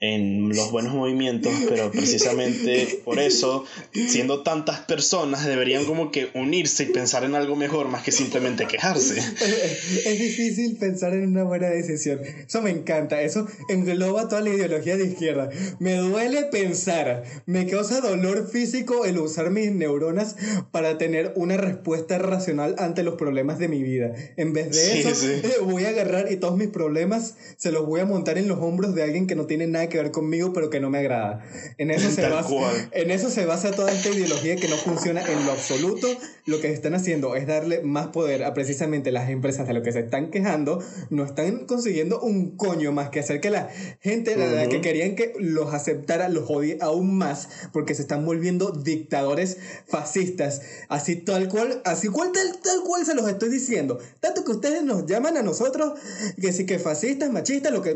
[0.00, 3.64] en los buenos movimientos, pero precisamente por eso,
[4.08, 8.66] siendo tantas personas, deberían como que unirse y pensar en algo mejor más que simplemente
[8.66, 9.14] quejarse.
[10.04, 12.20] Es difícil pensar en una buena decisión.
[12.46, 15.48] Eso me encanta, eso engloba toda la ideología de izquierda.
[15.78, 20.36] Me duele pensar, me causa dolor físico el usar mis neuronas
[20.70, 24.14] para tener una respuesta racional ante los problemas de mi vida.
[24.36, 25.26] En vez de eso,
[25.64, 28.94] voy a agarrar y todos mis problemas se los voy a montar en los hombros
[28.94, 31.44] de alguien que no tiene nada que ver conmigo, pero que no me agrada.
[31.78, 32.48] En eso, se basa,
[32.92, 36.08] en eso se basa toda esta ideología que no funciona en lo absoluto.
[36.46, 39.92] Lo que están haciendo es darle más poder a precisamente las empresas de lo que
[39.92, 40.82] se están quejando.
[41.10, 43.68] No están consiguiendo un coño más que hacer que la
[44.00, 48.70] gente la que querían que los aceptara los odie aún más porque se están volviendo
[48.70, 50.62] dictadores fascistas.
[50.88, 53.98] Así tal cual, así cual tal, tal cual se los estoy diciendo.
[54.20, 55.98] Tanto que ustedes nos llaman a nosotros
[56.40, 57.94] que sí que fascistas, machistas, lo que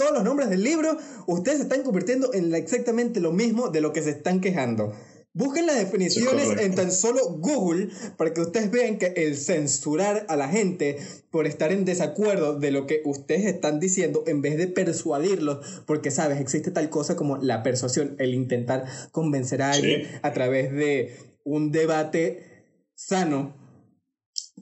[0.00, 3.92] todos los nombres del libro, ustedes se están convirtiendo en exactamente lo mismo de lo
[3.92, 4.94] que se están quejando.
[5.34, 10.36] Busquen las definiciones en tan solo Google para que ustedes vean que el censurar a
[10.36, 10.96] la gente
[11.30, 16.10] por estar en desacuerdo de lo que ustedes están diciendo en vez de persuadirlos, porque
[16.10, 21.14] sabes, existe tal cosa como la persuasión, el intentar convencer a alguien a través de
[21.44, 23.54] un debate sano,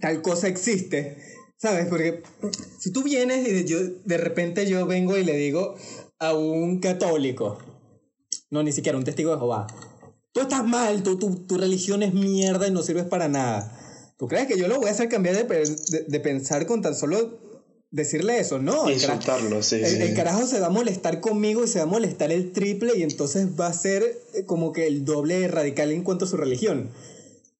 [0.00, 1.86] tal cosa existe ¿Sabes?
[1.86, 2.22] Porque
[2.78, 5.74] si tú vienes y yo, de repente yo vengo y le digo
[6.20, 7.58] a un católico,
[8.50, 9.66] no, ni siquiera un testigo de Jehová,
[10.32, 13.76] tú estás mal, tu, tu, religión es mierda y no sirves para nada.
[14.16, 17.40] ¿Tú crees que yo lo voy a hacer cambiar de, de, pensar con tan solo
[17.90, 18.60] decirle eso?
[18.60, 18.88] No.
[18.88, 22.30] Insultarlo, sí, el, el, carajo se va a molestar conmigo y se va a molestar
[22.30, 26.28] el triple y entonces va a ser como que el doble radical en cuanto a
[26.28, 26.90] su religión.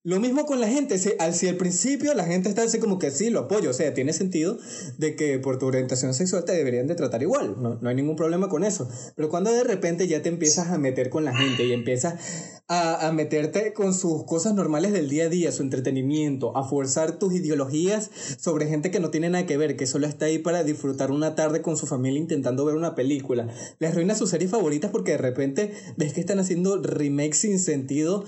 [0.09, 2.99] Lo mismo con la gente, si al, si al principio la gente está así como
[2.99, 4.57] que sí, lo apoyo, o sea, tiene sentido
[4.97, 8.17] de que por tu orientación sexual te deberían de tratar igual, no, no hay ningún
[8.17, 11.67] problema con eso, pero cuando de repente ya te empiezas a meter con la gente
[11.67, 12.15] y empiezas
[12.69, 17.19] a, a meterte con sus cosas normales del día a día, su entretenimiento, a forzar
[17.19, 20.65] tus ideologías sobre gente que no tiene nada que ver, que solo está ahí para
[20.65, 23.47] disfrutar una tarde con su familia intentando ver una película,
[23.79, 28.25] les arruina sus series favoritas porque de repente ves que están haciendo remakes sin sentido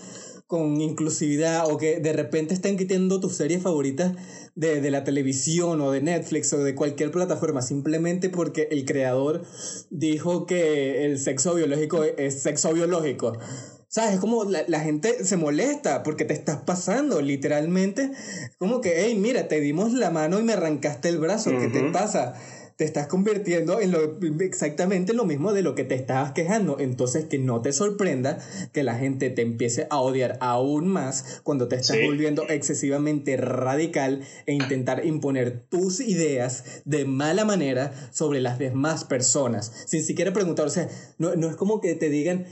[0.50, 4.16] con inclusividad o que de repente están quitando tus series favoritas
[4.56, 9.44] de, de, la televisión o de Netflix o de cualquier plataforma simplemente porque el creador
[9.90, 13.38] dijo que el sexo biológico es sexo biológico.
[13.86, 14.14] ¿Sabes?
[14.14, 18.10] Es como la, la, gente se molesta porque te estás pasando, literalmente.
[18.58, 21.82] Como que, hey, mira, te dimos la mano y me arrancaste el brazo, ¿qué te
[21.90, 22.34] pasa?
[22.80, 26.78] Te estás convirtiendo en lo, exactamente lo mismo de lo que te estabas quejando.
[26.80, 28.38] Entonces, que no te sorprenda
[28.72, 34.22] que la gente te empiece a odiar aún más cuando te estás volviendo excesivamente radical
[34.46, 40.64] e intentar imponer tus ideas de mala manera sobre las demás personas, sin siquiera preguntar.
[40.64, 40.88] O sea,
[41.18, 42.46] no, no es como que te digan,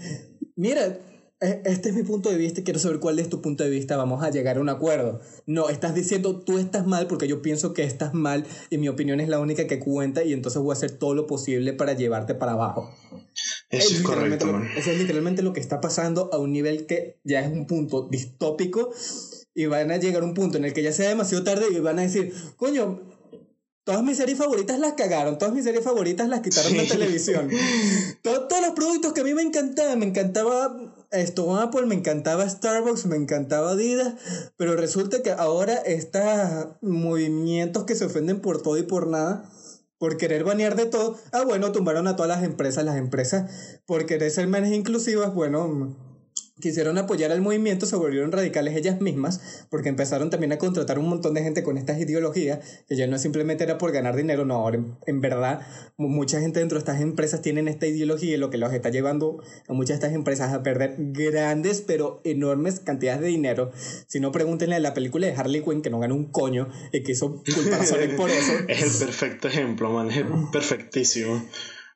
[0.56, 0.98] mira,
[1.40, 3.96] este es mi punto de vista y quiero saber cuál es tu punto de vista,
[3.96, 5.20] vamos a llegar a un acuerdo.
[5.46, 9.20] No, estás diciendo tú estás mal porque yo pienso que estás mal y mi opinión
[9.20, 12.34] es la única que cuenta y entonces voy a hacer todo lo posible para llevarte
[12.34, 12.92] para abajo.
[13.70, 14.62] Eso es, correcto.
[14.76, 18.08] eso es literalmente lo que está pasando a un nivel que ya es un punto
[18.10, 18.90] distópico
[19.54, 21.78] y van a llegar a un punto en el que ya sea demasiado tarde y
[21.78, 23.00] van a decir, coño,
[23.88, 27.48] Todas mis series favoritas las cagaron, todas mis series favoritas las quitaron de televisión.
[28.22, 32.48] todos, todos los productos que a mí me encantaban, me encantaba esto Apple, me encantaba
[32.48, 34.14] Starbucks, me encantaba Adidas,
[34.56, 36.22] pero resulta que ahora estos
[36.80, 39.44] movimientos que se ofenden por todo y por nada,
[39.98, 44.06] por querer banear de todo, ah bueno, tumbaron a todas las empresas, las empresas por
[44.06, 45.96] querer ser menos inclusivas, bueno,
[46.60, 51.08] quisieron apoyar al movimiento, se volvieron radicales ellas mismas, porque empezaron también a contratar un
[51.08, 54.54] montón de gente con estas ideologías, que ya no simplemente era por ganar dinero, no,
[54.54, 55.60] ahora en, verdad
[55.96, 59.42] mucha gente dentro de estas empresas tienen esta ideología y lo que los está llevando
[59.68, 63.72] a muchas de estas empresas a perder grandes pero enormes cantidades de dinero.
[64.06, 67.02] Si no, pregúntenle a la película de Harley Quinn, que no ganó un coño y
[67.02, 68.52] que hizo culpar a Sonic por eso.
[68.68, 71.42] Es el perfecto ejemplo, man, es perfectísimo.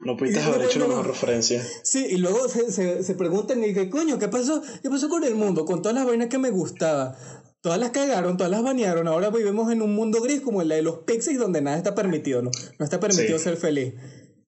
[0.04, 1.64] No pudiste haber hecho una mejor referencia.
[1.82, 4.62] Sí, y luego se, se, se preguntan, y que coño, ¿qué pasó?
[4.82, 5.64] ¿Qué pasó con el mundo?
[5.64, 7.16] Con todas las vainas que me gustaba.
[7.60, 9.06] Todas las cagaron, todas las banearon.
[9.06, 12.42] Ahora vivimos en un mundo gris como el de los pixies donde nada está permitido,
[12.42, 12.50] ¿no?
[12.78, 13.94] No está permitido ser feliz.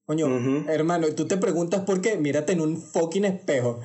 [0.05, 0.27] Coño,
[0.69, 3.79] hermano, y tú te preguntas por qué, mírate en un fucking espejo.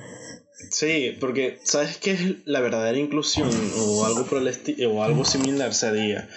[0.69, 5.73] Sí, porque ¿sabes qué es la verdadera inclusión o algo por el o algo similar
[5.73, 6.29] sería?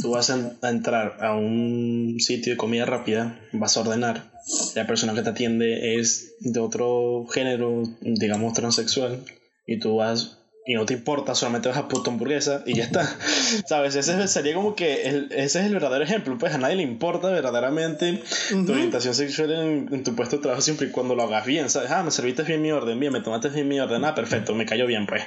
[0.00, 4.33] Tú vas a entrar a un sitio de comida rápida, vas a ordenar
[4.74, 9.24] la persona que te atiende es de otro género, digamos transexual,
[9.66, 13.04] y tú vas y no te importa, solamente vas a puta hamburguesa y ya está.
[13.66, 13.96] ¿Sabes?
[13.96, 16.38] Ese sería como que ese es el verdadero ejemplo.
[16.38, 20.86] Pues a nadie le importa verdaderamente tu orientación sexual en, tu puesto de trabajo siempre
[20.86, 21.68] y cuando lo hagas bien.
[21.68, 21.90] ¿Sabes?
[21.90, 24.06] Ah, me serviste bien mi orden, bien, me tomaste bien mi orden.
[24.06, 25.24] Ah, perfecto, me cayó bien, pues.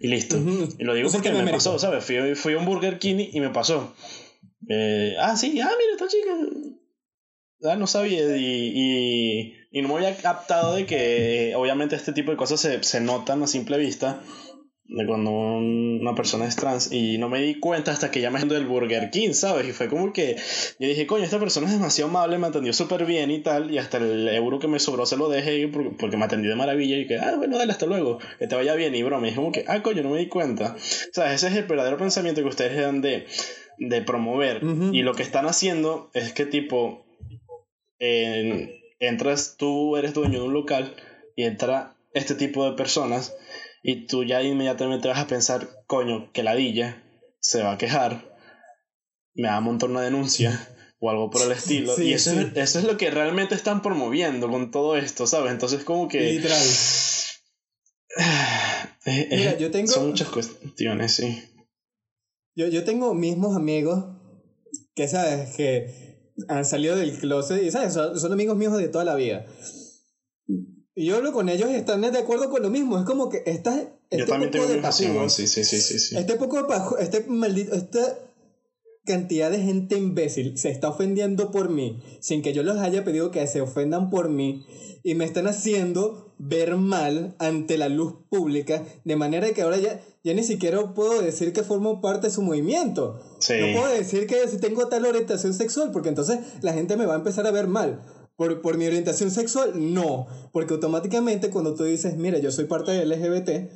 [0.00, 0.36] Y listo.
[0.78, 2.04] Y lo digo porque me, pasó, ¿sabes?
[2.04, 3.94] Fui, fui, a un Burger King y me pasó.
[4.68, 6.36] Eh, ah, sí, ah, mira, esta chica
[7.64, 12.36] Ah, no sabía y, y, no me había captado de que obviamente este tipo de
[12.36, 14.22] cosas se, se notan a simple vista
[14.86, 18.44] de cuando una persona es trans y no me di cuenta hasta que ya me
[18.44, 19.66] del Burger King, ¿sabes?
[19.66, 20.36] Y fue como que
[20.78, 23.78] yo dije, coño, esta persona es demasiado amable, me atendió súper bien y tal, y
[23.78, 27.06] hasta el euro que me sobró se lo dejé porque me atendió de maravilla y
[27.06, 29.52] que, ah, bueno, dale, hasta luego, que te vaya bien y broma, y es como
[29.52, 30.74] que, ah, coño, no me di cuenta.
[30.76, 33.26] O sea, ese es el verdadero pensamiento que ustedes dan de,
[33.78, 37.03] de promover y lo que están haciendo es que tipo
[37.98, 40.96] entras, tú eres dueño de un local
[41.36, 43.34] y entra este tipo de personas
[43.82, 47.02] y tú ya inmediatamente vas a pensar, coño, que ladilla
[47.40, 48.34] se va a quejar,
[49.34, 50.68] me va a montar una denuncia
[51.00, 52.00] o algo por el estilo.
[52.00, 55.52] y eso, Es, eso es lo que realmente están promoviendo con todo esto, ¿sabes?
[55.52, 56.32] Entonces como que...
[56.32, 56.66] Literal.
[59.30, 59.92] Mira, yo tengo...
[59.92, 61.42] Son muchas cuestiones, sí.
[62.56, 64.04] Yo, yo tengo mismos amigos
[64.94, 65.54] que, ¿sabes?
[65.56, 66.13] Que
[66.48, 67.94] han salido del closet y, ¿sabes?
[67.94, 69.46] Son, amigos míos de toda la vida.
[70.96, 72.98] Y yo hablo con ellos y están de acuerdo con lo mismo.
[72.98, 76.36] Es como que esta, este yo también tengo de pasión, sí, sí, sí, sí, Este
[76.36, 78.18] poco de este maldito, esta
[79.04, 83.30] cantidad de gente imbécil se está ofendiendo por mí sin que yo los haya pedido
[83.30, 84.64] que se ofendan por mí
[85.02, 90.00] y me están haciendo ver mal ante la luz pública de manera que ahora ya
[90.24, 93.20] ya ni siquiera puedo decir que formo parte de su movimiento.
[93.60, 97.12] No puedo decir que si tengo tal orientación sexual, porque entonces la gente me va
[97.12, 98.02] a empezar a ver mal.
[98.36, 100.26] Por, por mi orientación sexual, no.
[100.50, 103.70] Porque automáticamente cuando tú dices, mira, yo soy parte del LGBT,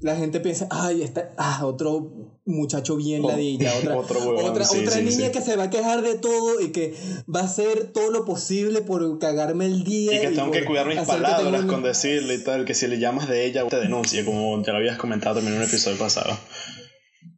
[0.00, 5.42] la gente piensa, ay, está, ah, otro muchacho bien ladilla, otra, otra, otra niña que
[5.42, 6.94] se va a quejar de todo y que
[7.32, 10.16] va a hacer todo lo posible por cagarme el día.
[10.16, 13.28] Y que tengo que cuidar mis palabras con decirle y tal, que si le llamas
[13.28, 16.36] de ella te denuncia, como ya lo habías comentado también en un episodio pasado.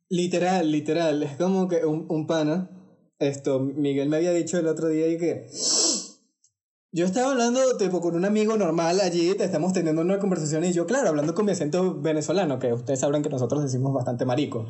[0.09, 2.71] Literal, literal, es como que un, un pana,
[3.19, 5.47] esto, Miguel me había dicho el otro día y que
[6.95, 10.73] yo estaba hablando tipo con un amigo normal allí, te estamos teniendo una conversación y
[10.73, 14.67] yo, claro, hablando con mi acento venezolano, que ustedes sabrán que nosotros decimos bastante marico.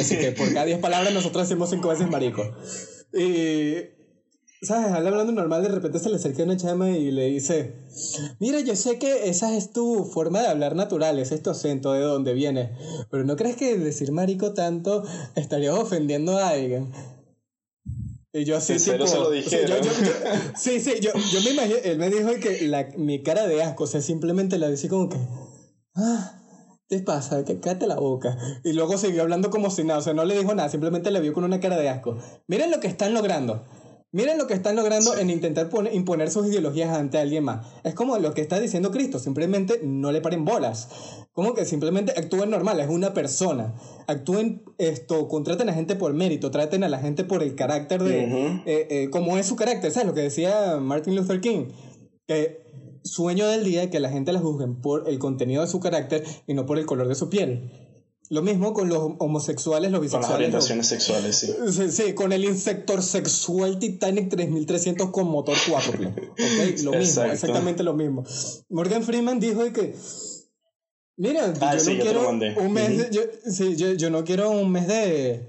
[0.00, 2.42] Así que por cada 10 palabras nosotros decimos 5 veces marico.
[3.12, 3.74] Y,
[4.62, 4.90] ¿sabes?
[4.90, 7.74] hablando normal, de repente se le acerca una chama y le dice,
[8.40, 12.00] mira, yo sé que esa es tu forma de hablar natural, es tu acento de
[12.00, 12.72] donde viene,
[13.10, 15.02] pero ¿no crees que decir marico tanto
[15.34, 16.90] estaría ofendiendo a alguien?
[18.38, 19.82] Y yo así, ¿En serio tipo, se lo o sea, yo- dijeron?
[19.82, 20.12] yo- yo-
[20.56, 23.84] sí, sí, yo, yo me imagino, él me dijo que la, mi cara de asco,
[23.84, 25.16] o sea, simplemente la decía como que,
[25.94, 26.42] ah,
[26.88, 27.44] ¿qué pasa?
[27.44, 28.36] Que cállate la boca.
[28.62, 31.20] Y luego siguió hablando como si nada, o sea, no le dijo nada, simplemente la
[31.20, 32.18] vio con una cara de asco.
[32.46, 33.64] Miren lo que están logrando.
[34.12, 37.66] Miren lo que están logrando en intentar poner- imponer sus ideologías ante alguien más.
[37.84, 40.88] Es como lo que está diciendo Cristo, simplemente no le paren bolas.
[41.32, 43.74] Como que simplemente actúen normal, es una persona.
[44.06, 48.24] Actúen esto, contraten a gente por mérito, traten a la gente por el carácter de...
[48.64, 50.08] Eh, eh, como es su carácter, ¿sabes?
[50.08, 51.66] Lo que decía Martin Luther King,
[52.26, 52.64] que
[53.02, 56.54] sueño del día que la gente la juzguen por el contenido de su carácter y
[56.54, 57.70] no por el color de su piel.
[58.28, 60.52] Lo mismo con los homosexuales, los Con las bisexuales.
[60.52, 61.54] los- orientaciones sexuales, sí.
[61.72, 65.92] Sí, sí, con el insector sexual Titanic 3300 con motor 4.
[65.92, 66.06] ¿ok?
[66.82, 67.32] Lo mismo, Exacto.
[67.32, 68.24] exactamente lo mismo.
[68.68, 69.94] Morgan Freeman dijo de que,
[71.16, 74.24] mira, Ah, yo sí, no yo quiero un mes, de- yo, sí, yo, yo no
[74.24, 75.42] quiero un mes de,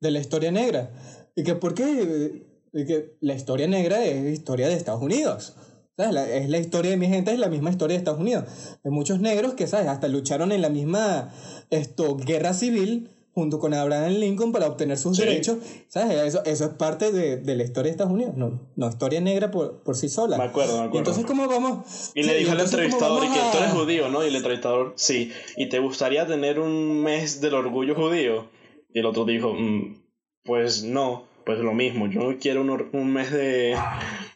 [0.00, 0.90] de la historia negra.
[1.36, 2.42] Y que, ¿por qué?
[2.72, 5.54] Y que la historia negra es historia de Estados Unidos.
[5.96, 6.12] ¿Sabes?
[6.14, 8.44] La- es la historia de mi gente, es la misma historia de Estados Unidos.
[8.84, 9.88] Hay muchos negros que, ¿sabes?
[9.88, 11.32] Hasta lucharon en la misma
[11.70, 15.22] esto, guerra civil junto con Abraham Lincoln para obtener sus Sí.
[15.24, 15.56] derechos.
[15.88, 16.18] ¿Sabes?
[16.26, 18.34] Eso, eso es parte de, de la historia de Estados Unidos.
[18.36, 20.36] No, no historia negra por, por sí sola.
[20.38, 20.98] Me acuerdo, me acuerdo.
[20.98, 22.10] entonces, ¿cómo vamos?
[22.14, 24.22] Y Sí, le dijo al entonces, ¿cómo entrevistador y que tú eres judío, ¿no?
[24.24, 25.30] Y el entrevistador, sí.
[25.56, 28.48] ¿Y te gustaría tener un mes del orgullo judío?
[28.94, 30.02] Y el otro dijo, "Mm,
[30.44, 32.06] pues no, pues lo mismo.
[32.08, 33.76] Yo no quiero un, or- un mes de,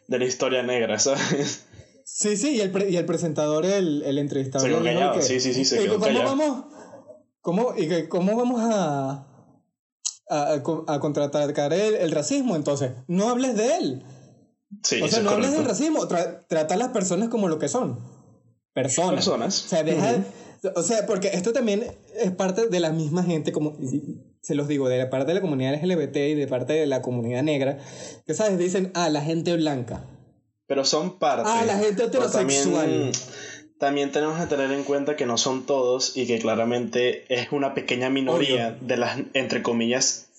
[0.07, 1.65] de la historia negra, ¿sabes?
[2.03, 4.67] Sí, sí, y el, pre- y el presentrador, el, el entrevistador.
[4.67, 6.25] Se quedó callado, que- sí, sí, sí, se quedó ¿Cómo callado.
[6.35, 6.65] vamos?
[7.41, 9.27] ¿Cómo, y que, ¿Cómo vamos a,
[10.29, 10.53] a,
[10.87, 12.91] a contraatacar el, el racismo entonces?
[13.07, 14.03] No hables de él.
[14.83, 16.07] Sí, o sea, no hables del racismo.
[16.07, 17.99] Tra- trata a las personas como lo que son.
[18.73, 19.13] Personas.
[19.15, 19.65] Personas.
[19.65, 20.23] O sea, deja.
[20.75, 21.85] O sea, porque esto también
[22.19, 23.77] es parte de la misma gente, como
[24.47, 27.01] se los digo, de la parte de la comunidad LGBT y de parte de la
[27.01, 27.79] comunidad negra,
[28.25, 30.05] que sabes, dicen, ah, la gente blanca.
[30.67, 31.49] Pero son parte.
[31.51, 32.85] Ah, la gente heterosexual.
[32.87, 33.11] También,
[33.77, 37.73] también tenemos que tener en cuenta que no son todos y que claramente es una
[37.73, 40.29] pequeña minoría de las, entre comillas,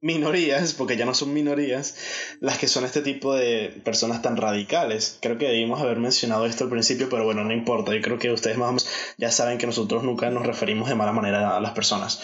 [0.00, 1.96] minorías, porque ya no son minorías,
[2.38, 5.18] las que son este tipo de personas tan radicales.
[5.20, 7.92] Creo que debimos haber mencionado esto al principio, pero bueno, no importa.
[7.96, 8.88] Yo creo que ustedes más o menos
[9.18, 12.20] ya saben que nosotros nunca nos referimos de mala manera a las personas.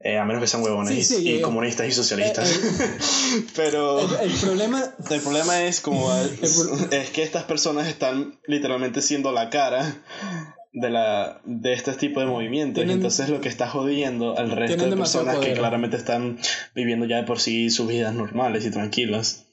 [0.00, 2.50] Eh, a menos que sean huevones Sí, y- sí, y, eh, comunistas y socialistas.
[2.50, 2.96] eh,
[3.56, 4.00] pero...
[4.20, 4.84] El, el problema.
[5.10, 6.12] El problema es como
[6.90, 9.96] es que estas personas están literalmente siendo la cara
[10.74, 14.84] de la de este tipo de movimientos Tienen- entonces lo que está jodiendo al resto
[14.84, 16.38] de personas que claramente están
[16.74, 19.45] viviendo ya de por sí sus vidas normales y tranquilas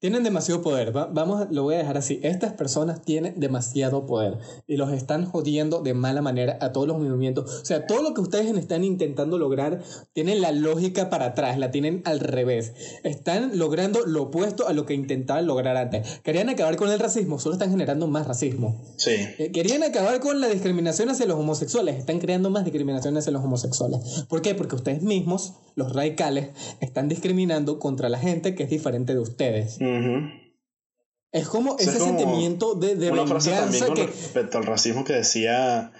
[0.00, 0.96] Tienen demasiado poder.
[0.96, 2.20] Va- vamos, lo voy a dejar así.
[2.22, 4.38] Estas personas tienen demasiado poder
[4.68, 7.62] y los están jodiendo de mala manera a todos los movimientos.
[7.62, 9.82] O sea, todo lo que ustedes están intentando lograr
[10.12, 12.74] tienen la lógica para atrás, la tienen al revés.
[13.02, 16.20] Están logrando lo opuesto a lo que intentaban lograr antes.
[16.22, 18.80] Querían acabar con el racismo, solo están generando más racismo.
[18.98, 23.32] sí Eh, Querían acabar con la discriminación hacia los homosexuales, están creando más discriminación hacia
[23.32, 24.26] los homosexuales.
[24.28, 24.54] ¿Por qué?
[24.54, 29.78] Porque ustedes mismos, los radicales, están discriminando contra la gente que es diferente de ustedes.
[29.88, 30.28] Ujú.
[31.32, 34.06] Es como Eso es ese como sentimiento de, de una frase también venganza con que...
[34.06, 35.92] respecto al racismo que decía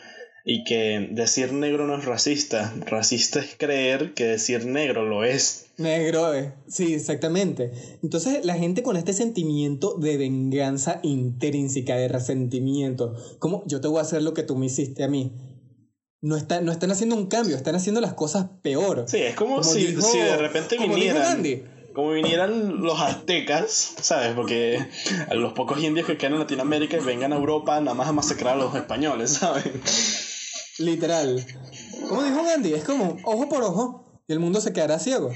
[0.45, 5.66] y que decir negro no es racista racista es creer que decir negro lo es
[5.76, 6.55] Negro, eh.
[6.66, 7.70] sí, exactamente.
[8.03, 13.99] Entonces la gente con este sentimiento de venganza intrínseca, de resentimiento, como yo te voy
[13.99, 15.32] a hacer lo que tú me hiciste a mí.
[16.20, 19.05] No, está, no están haciendo un cambio, están haciendo las cosas peor.
[19.07, 21.62] sí es como, Como si, dijo- si de repente como dijo vinieran Gandhi.
[21.99, 24.32] Como vinieran los aztecas, ¿sabes?
[24.36, 24.78] Porque
[25.32, 28.55] los pocos indios que quedan en Latinoamérica y vengan a Europa nada más a masacrar
[28.55, 29.64] a los españoles, ¿sabes?
[30.78, 31.44] Literal.
[32.09, 35.34] Como dijo Gandhi, es como ojo por ojo y el mundo se quedará ciego.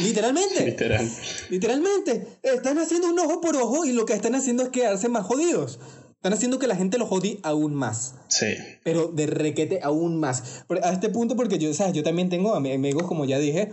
[0.00, 0.64] Literalmente.
[0.64, 1.10] Literal.
[1.50, 2.26] Literalmente.
[2.42, 5.78] Están haciendo un ojo por ojo y lo que están haciendo es quedarse más jodidos.
[6.14, 8.14] Están haciendo que la gente los jodie aún más.
[8.28, 8.46] Sí.
[8.82, 10.64] Pero de requete aún más.
[10.82, 11.92] A este punto, porque yo, ¿sabes?
[11.92, 13.72] yo también tengo am- amigos, como ya dije,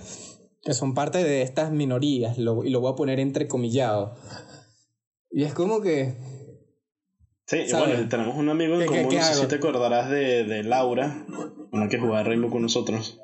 [0.64, 4.16] que son parte de estas minorías, lo- y lo voy a poner entrecomillado.
[5.30, 6.14] Y es como que.
[7.45, 7.89] Sí, ¿Sabes?
[7.95, 10.64] bueno, tenemos un amigo en ¿Qué- qué- común, no sé si te acordarás de, de
[10.64, 11.26] Laura,
[11.72, 13.20] una que jugaba Rainbow con nosotros.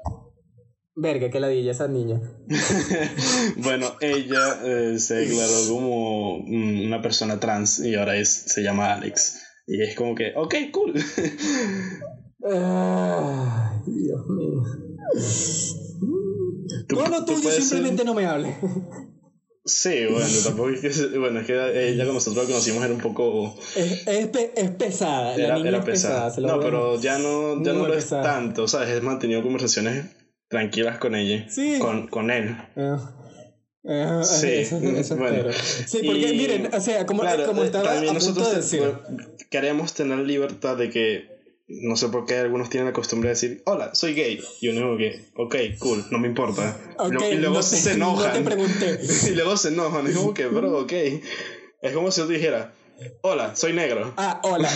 [0.95, 2.19] Verga, que ladilla esa niña.
[3.57, 9.41] bueno, ella eh, se declaró como una persona trans y ahora es, se llama Alex.
[9.65, 10.93] Y es como que, ok, cool.
[12.43, 14.63] Ay, Dios mío.
[16.89, 18.55] Tú- Con lo tú ser- simplemente no me hable.
[19.65, 21.17] Sí, bueno, tampoco es que...
[21.19, 23.55] Bueno, es que ella cuando nosotros la conocimos era un poco...
[23.75, 25.37] Es, es, pe- es pesada.
[25.37, 26.33] La Era, niña era es pesada.
[26.39, 28.89] No, a- pero ya no, ya no lo es tanto, ¿sabes?
[28.89, 30.05] He mantenido conversaciones
[30.49, 31.45] tranquilas con ella.
[31.49, 31.77] Sí.
[31.79, 32.57] Con, con él.
[32.75, 33.15] Ah.
[33.87, 35.51] Ah, sí, eso, bueno.
[35.87, 38.81] Sí, porque miren, o sea, como, como estaba también nosotros decir...
[39.49, 41.38] queremos tener libertad de que
[41.69, 44.41] no sé por qué algunos tienen la costumbre de decir, hola, soy gay.
[44.59, 46.75] Y uno que, ok, cool, no me importa.
[47.31, 48.43] y luego se enojan.
[48.43, 48.99] No te
[49.29, 50.07] y luego se enojan.
[50.07, 50.93] Es como que, bro, ok.
[51.81, 52.73] Es como si yo te dijera,
[53.21, 54.13] hola, soy negro.
[54.17, 54.69] Ah, hola.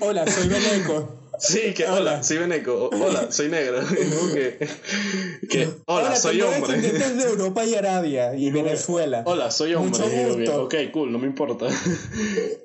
[0.00, 1.18] Hola, soy veneco.
[1.38, 2.90] Sí, que hola, soy veneco.
[2.92, 3.80] Hola, soy negro.
[4.32, 4.68] que,
[5.50, 6.80] que hola, soy hombre.
[6.80, 9.24] de Europa y Arabia y Venezuela.
[9.26, 10.04] Hola, soy hombre.
[10.04, 10.62] Mucho gusto.
[10.64, 11.66] ok, cool, no me importa.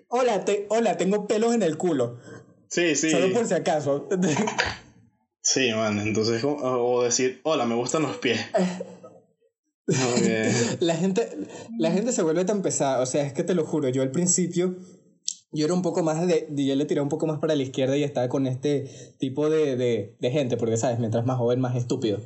[0.10, 2.20] Hola, te, hola, tengo pelos en el culo.
[2.70, 3.09] Sí, sí.
[3.09, 4.07] Solo por si acaso.
[5.41, 5.99] sí, man.
[5.99, 8.39] Entonces, o decir, hola, me gustan los pies.
[10.80, 11.30] la, gente,
[11.78, 13.01] la gente se vuelve tan pesada.
[13.01, 14.76] O sea, es que te lo juro, yo al principio.
[15.53, 16.47] Yo era un poco más de.
[16.55, 19.78] Yo le tiré un poco más para la izquierda y estaba con este tipo de,
[19.78, 20.99] de, de gente, porque, ¿sabes?
[20.99, 22.20] Mientras más joven, más estúpido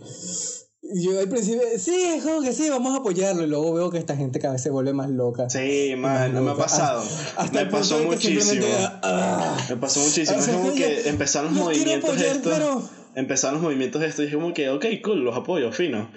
[0.82, 3.44] yo al principio, sí, es como que sí, vamos a apoyarlo.
[3.44, 5.50] Y luego veo que esta gente cada vez se vuelve más loca.
[5.50, 7.04] Sí, man, no me ha pasado.
[7.54, 8.66] me pasó muchísimo.
[9.04, 9.58] Ah.
[9.70, 10.40] me pasó muchísimo.
[10.40, 12.92] es como que empezaron los movimientos estos.
[13.14, 16.12] Empezaron los movimientos estos y dije como que, ok, cool, los apoyo, fino.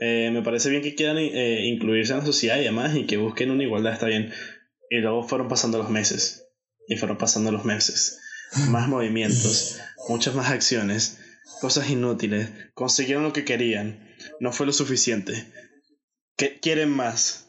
[0.00, 3.16] Eh, me parece bien que quieran eh, incluirse en la sociedad y demás y que
[3.16, 4.32] busquen una igualdad, está bien.
[4.90, 6.48] Y luego fueron pasando los meses.
[6.88, 8.18] Y fueron pasando los meses.
[8.68, 9.78] Más movimientos,
[10.08, 11.18] muchas más acciones
[11.60, 15.46] cosas inútiles, consiguieron lo que querían, no fue lo suficiente.
[16.60, 17.48] Quieren más,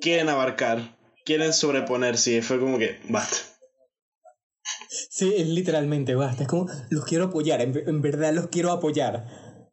[0.00, 3.38] quieren abarcar, quieren sobreponerse y fue como que basta.
[4.88, 6.42] Sí, es literalmente basta.
[6.42, 9.26] Es como, los quiero apoyar, en, verdad los quiero apoyar.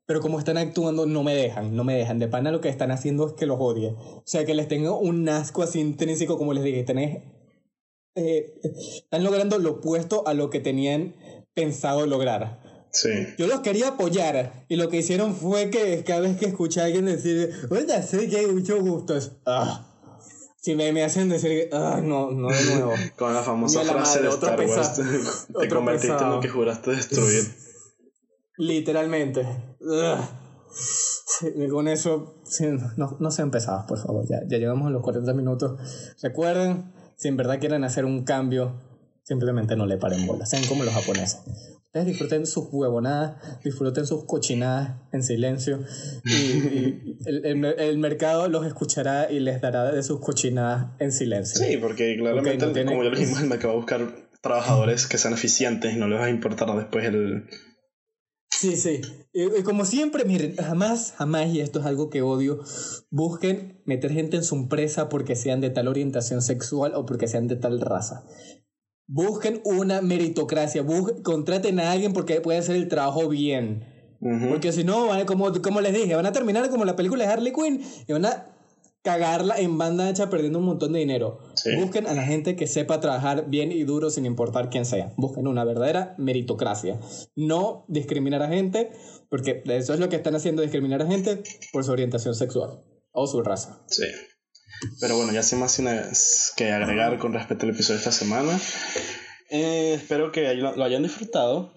[0.06, 2.20] Pero como están actuando, no me dejan, no me dejan.
[2.20, 3.96] De pana lo que están haciendo es que los odie.
[3.98, 6.84] O sea, que les tengo un asco así intrínseco, como les dije.
[6.84, 7.24] Tenés,
[8.16, 11.16] eh, están logrando lo opuesto a lo que tenían
[11.54, 12.62] pensado lograr.
[13.38, 16.86] Yo los quería apoyar y lo que hicieron fue que cada vez que escuché a
[16.86, 19.90] alguien decir, oye, sé que hay mucho gusto, ah.
[20.62, 22.94] Si me, me hacen decir, ah, no, no de nuevo.
[23.18, 24.94] Con la famosa frase de Star Wars,
[25.60, 27.44] te convertiste en lo que juraste destruir.
[28.58, 29.46] Literalmente.
[31.42, 32.44] y con eso,
[32.96, 34.26] no, no sean pesados, por favor.
[34.30, 35.80] Ya, ya llegamos a los 40 minutos.
[36.22, 38.80] Recuerden, si en verdad quieren hacer un cambio,
[39.24, 40.46] simplemente no le paren bola.
[40.46, 41.42] Sean como los japoneses.
[41.94, 45.80] Ustedes disfruten sus huevonadas, disfruten sus cochinadas en silencio
[46.26, 51.64] y, el, el, mercado los escuchará y les dará de sus cochinadas en silencio.
[51.64, 55.36] Sí, porque claramente, como ya lo dijimos, el mercado va a buscar trabajadores que sean
[55.36, 57.48] eficientes y no les va a importar después el...
[58.50, 59.02] Sí, sí.
[59.32, 62.64] Y, como siempre, miren, jamás, jamás, y esto es algo que odio,
[63.12, 67.48] busquen meter gente en su empresa porque sean de tal orientación sexual o porque sean
[67.48, 68.24] de tal raza.
[69.14, 70.84] Busquen una meritocracia,
[71.22, 73.86] contraten a alguien porque puede hacer el trabajo bien.
[74.50, 77.54] Porque si no, como, como les dije, van a terminar como la película de Harley
[77.54, 78.48] Quinn y van a
[79.04, 81.38] cagarla en banda hecha perdiendo un montón de dinero.
[81.80, 85.14] Busquen a la gente que sepa trabajar bien y duro sin importar quién sea.
[85.16, 87.00] Busquen una verdadera meritocracia.
[87.36, 88.94] No discriminar a gente,
[89.30, 93.28] porque eso es lo que están haciendo, discriminar a gente por su orientación sexual o
[93.28, 93.84] su raza.
[93.90, 94.06] Sí.
[95.00, 98.60] Pero bueno, ya sin más que agregar con respecto al episodio de esta semana.
[99.50, 101.72] Eh, espero que lo hayan disfrutado,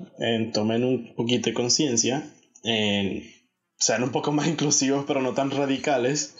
[0.52, 2.24] tomen un poquito de conciencia,
[2.62, 6.36] sean un poco más inclusivos pero no tan radicales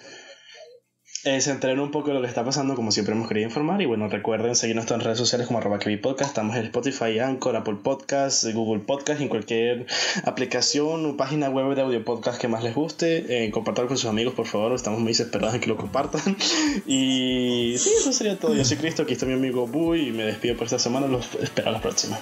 [1.27, 3.83] eh, se enteren un poco de lo que está pasando, como siempre hemos querido informar.
[3.83, 6.31] Y bueno, recuerden seguirnos en redes sociales como arroba Podcast.
[6.31, 9.87] Estamos en Spotify, Anchor, Apple Podcast, Google Podcast, en cualquier
[10.25, 13.45] aplicación o página web de audio podcast que más les guste.
[13.45, 14.73] Eh, compartan con sus amigos, por favor.
[14.73, 16.37] Estamos muy desesperados en que lo compartan.
[16.87, 18.55] Y sí, eso sería todo.
[18.55, 21.09] Yo soy Cristo, aquí está mi amigo Bui y me despido por esta semana.
[21.09, 22.19] Los espero a la próxima.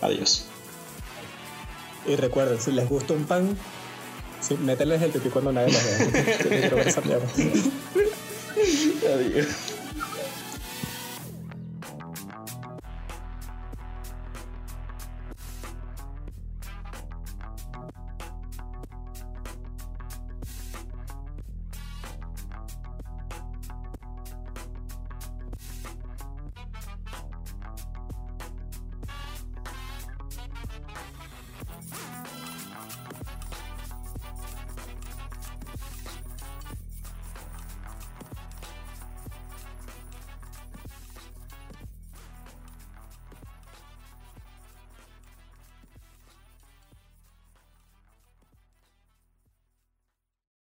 [0.00, 0.46] Adiós.
[2.06, 3.56] Y recuerden, si les gusta un pan,
[4.40, 5.84] sí, el pipí cuando nadie los
[6.94, 7.62] ve.
[8.66, 9.75] Adiós.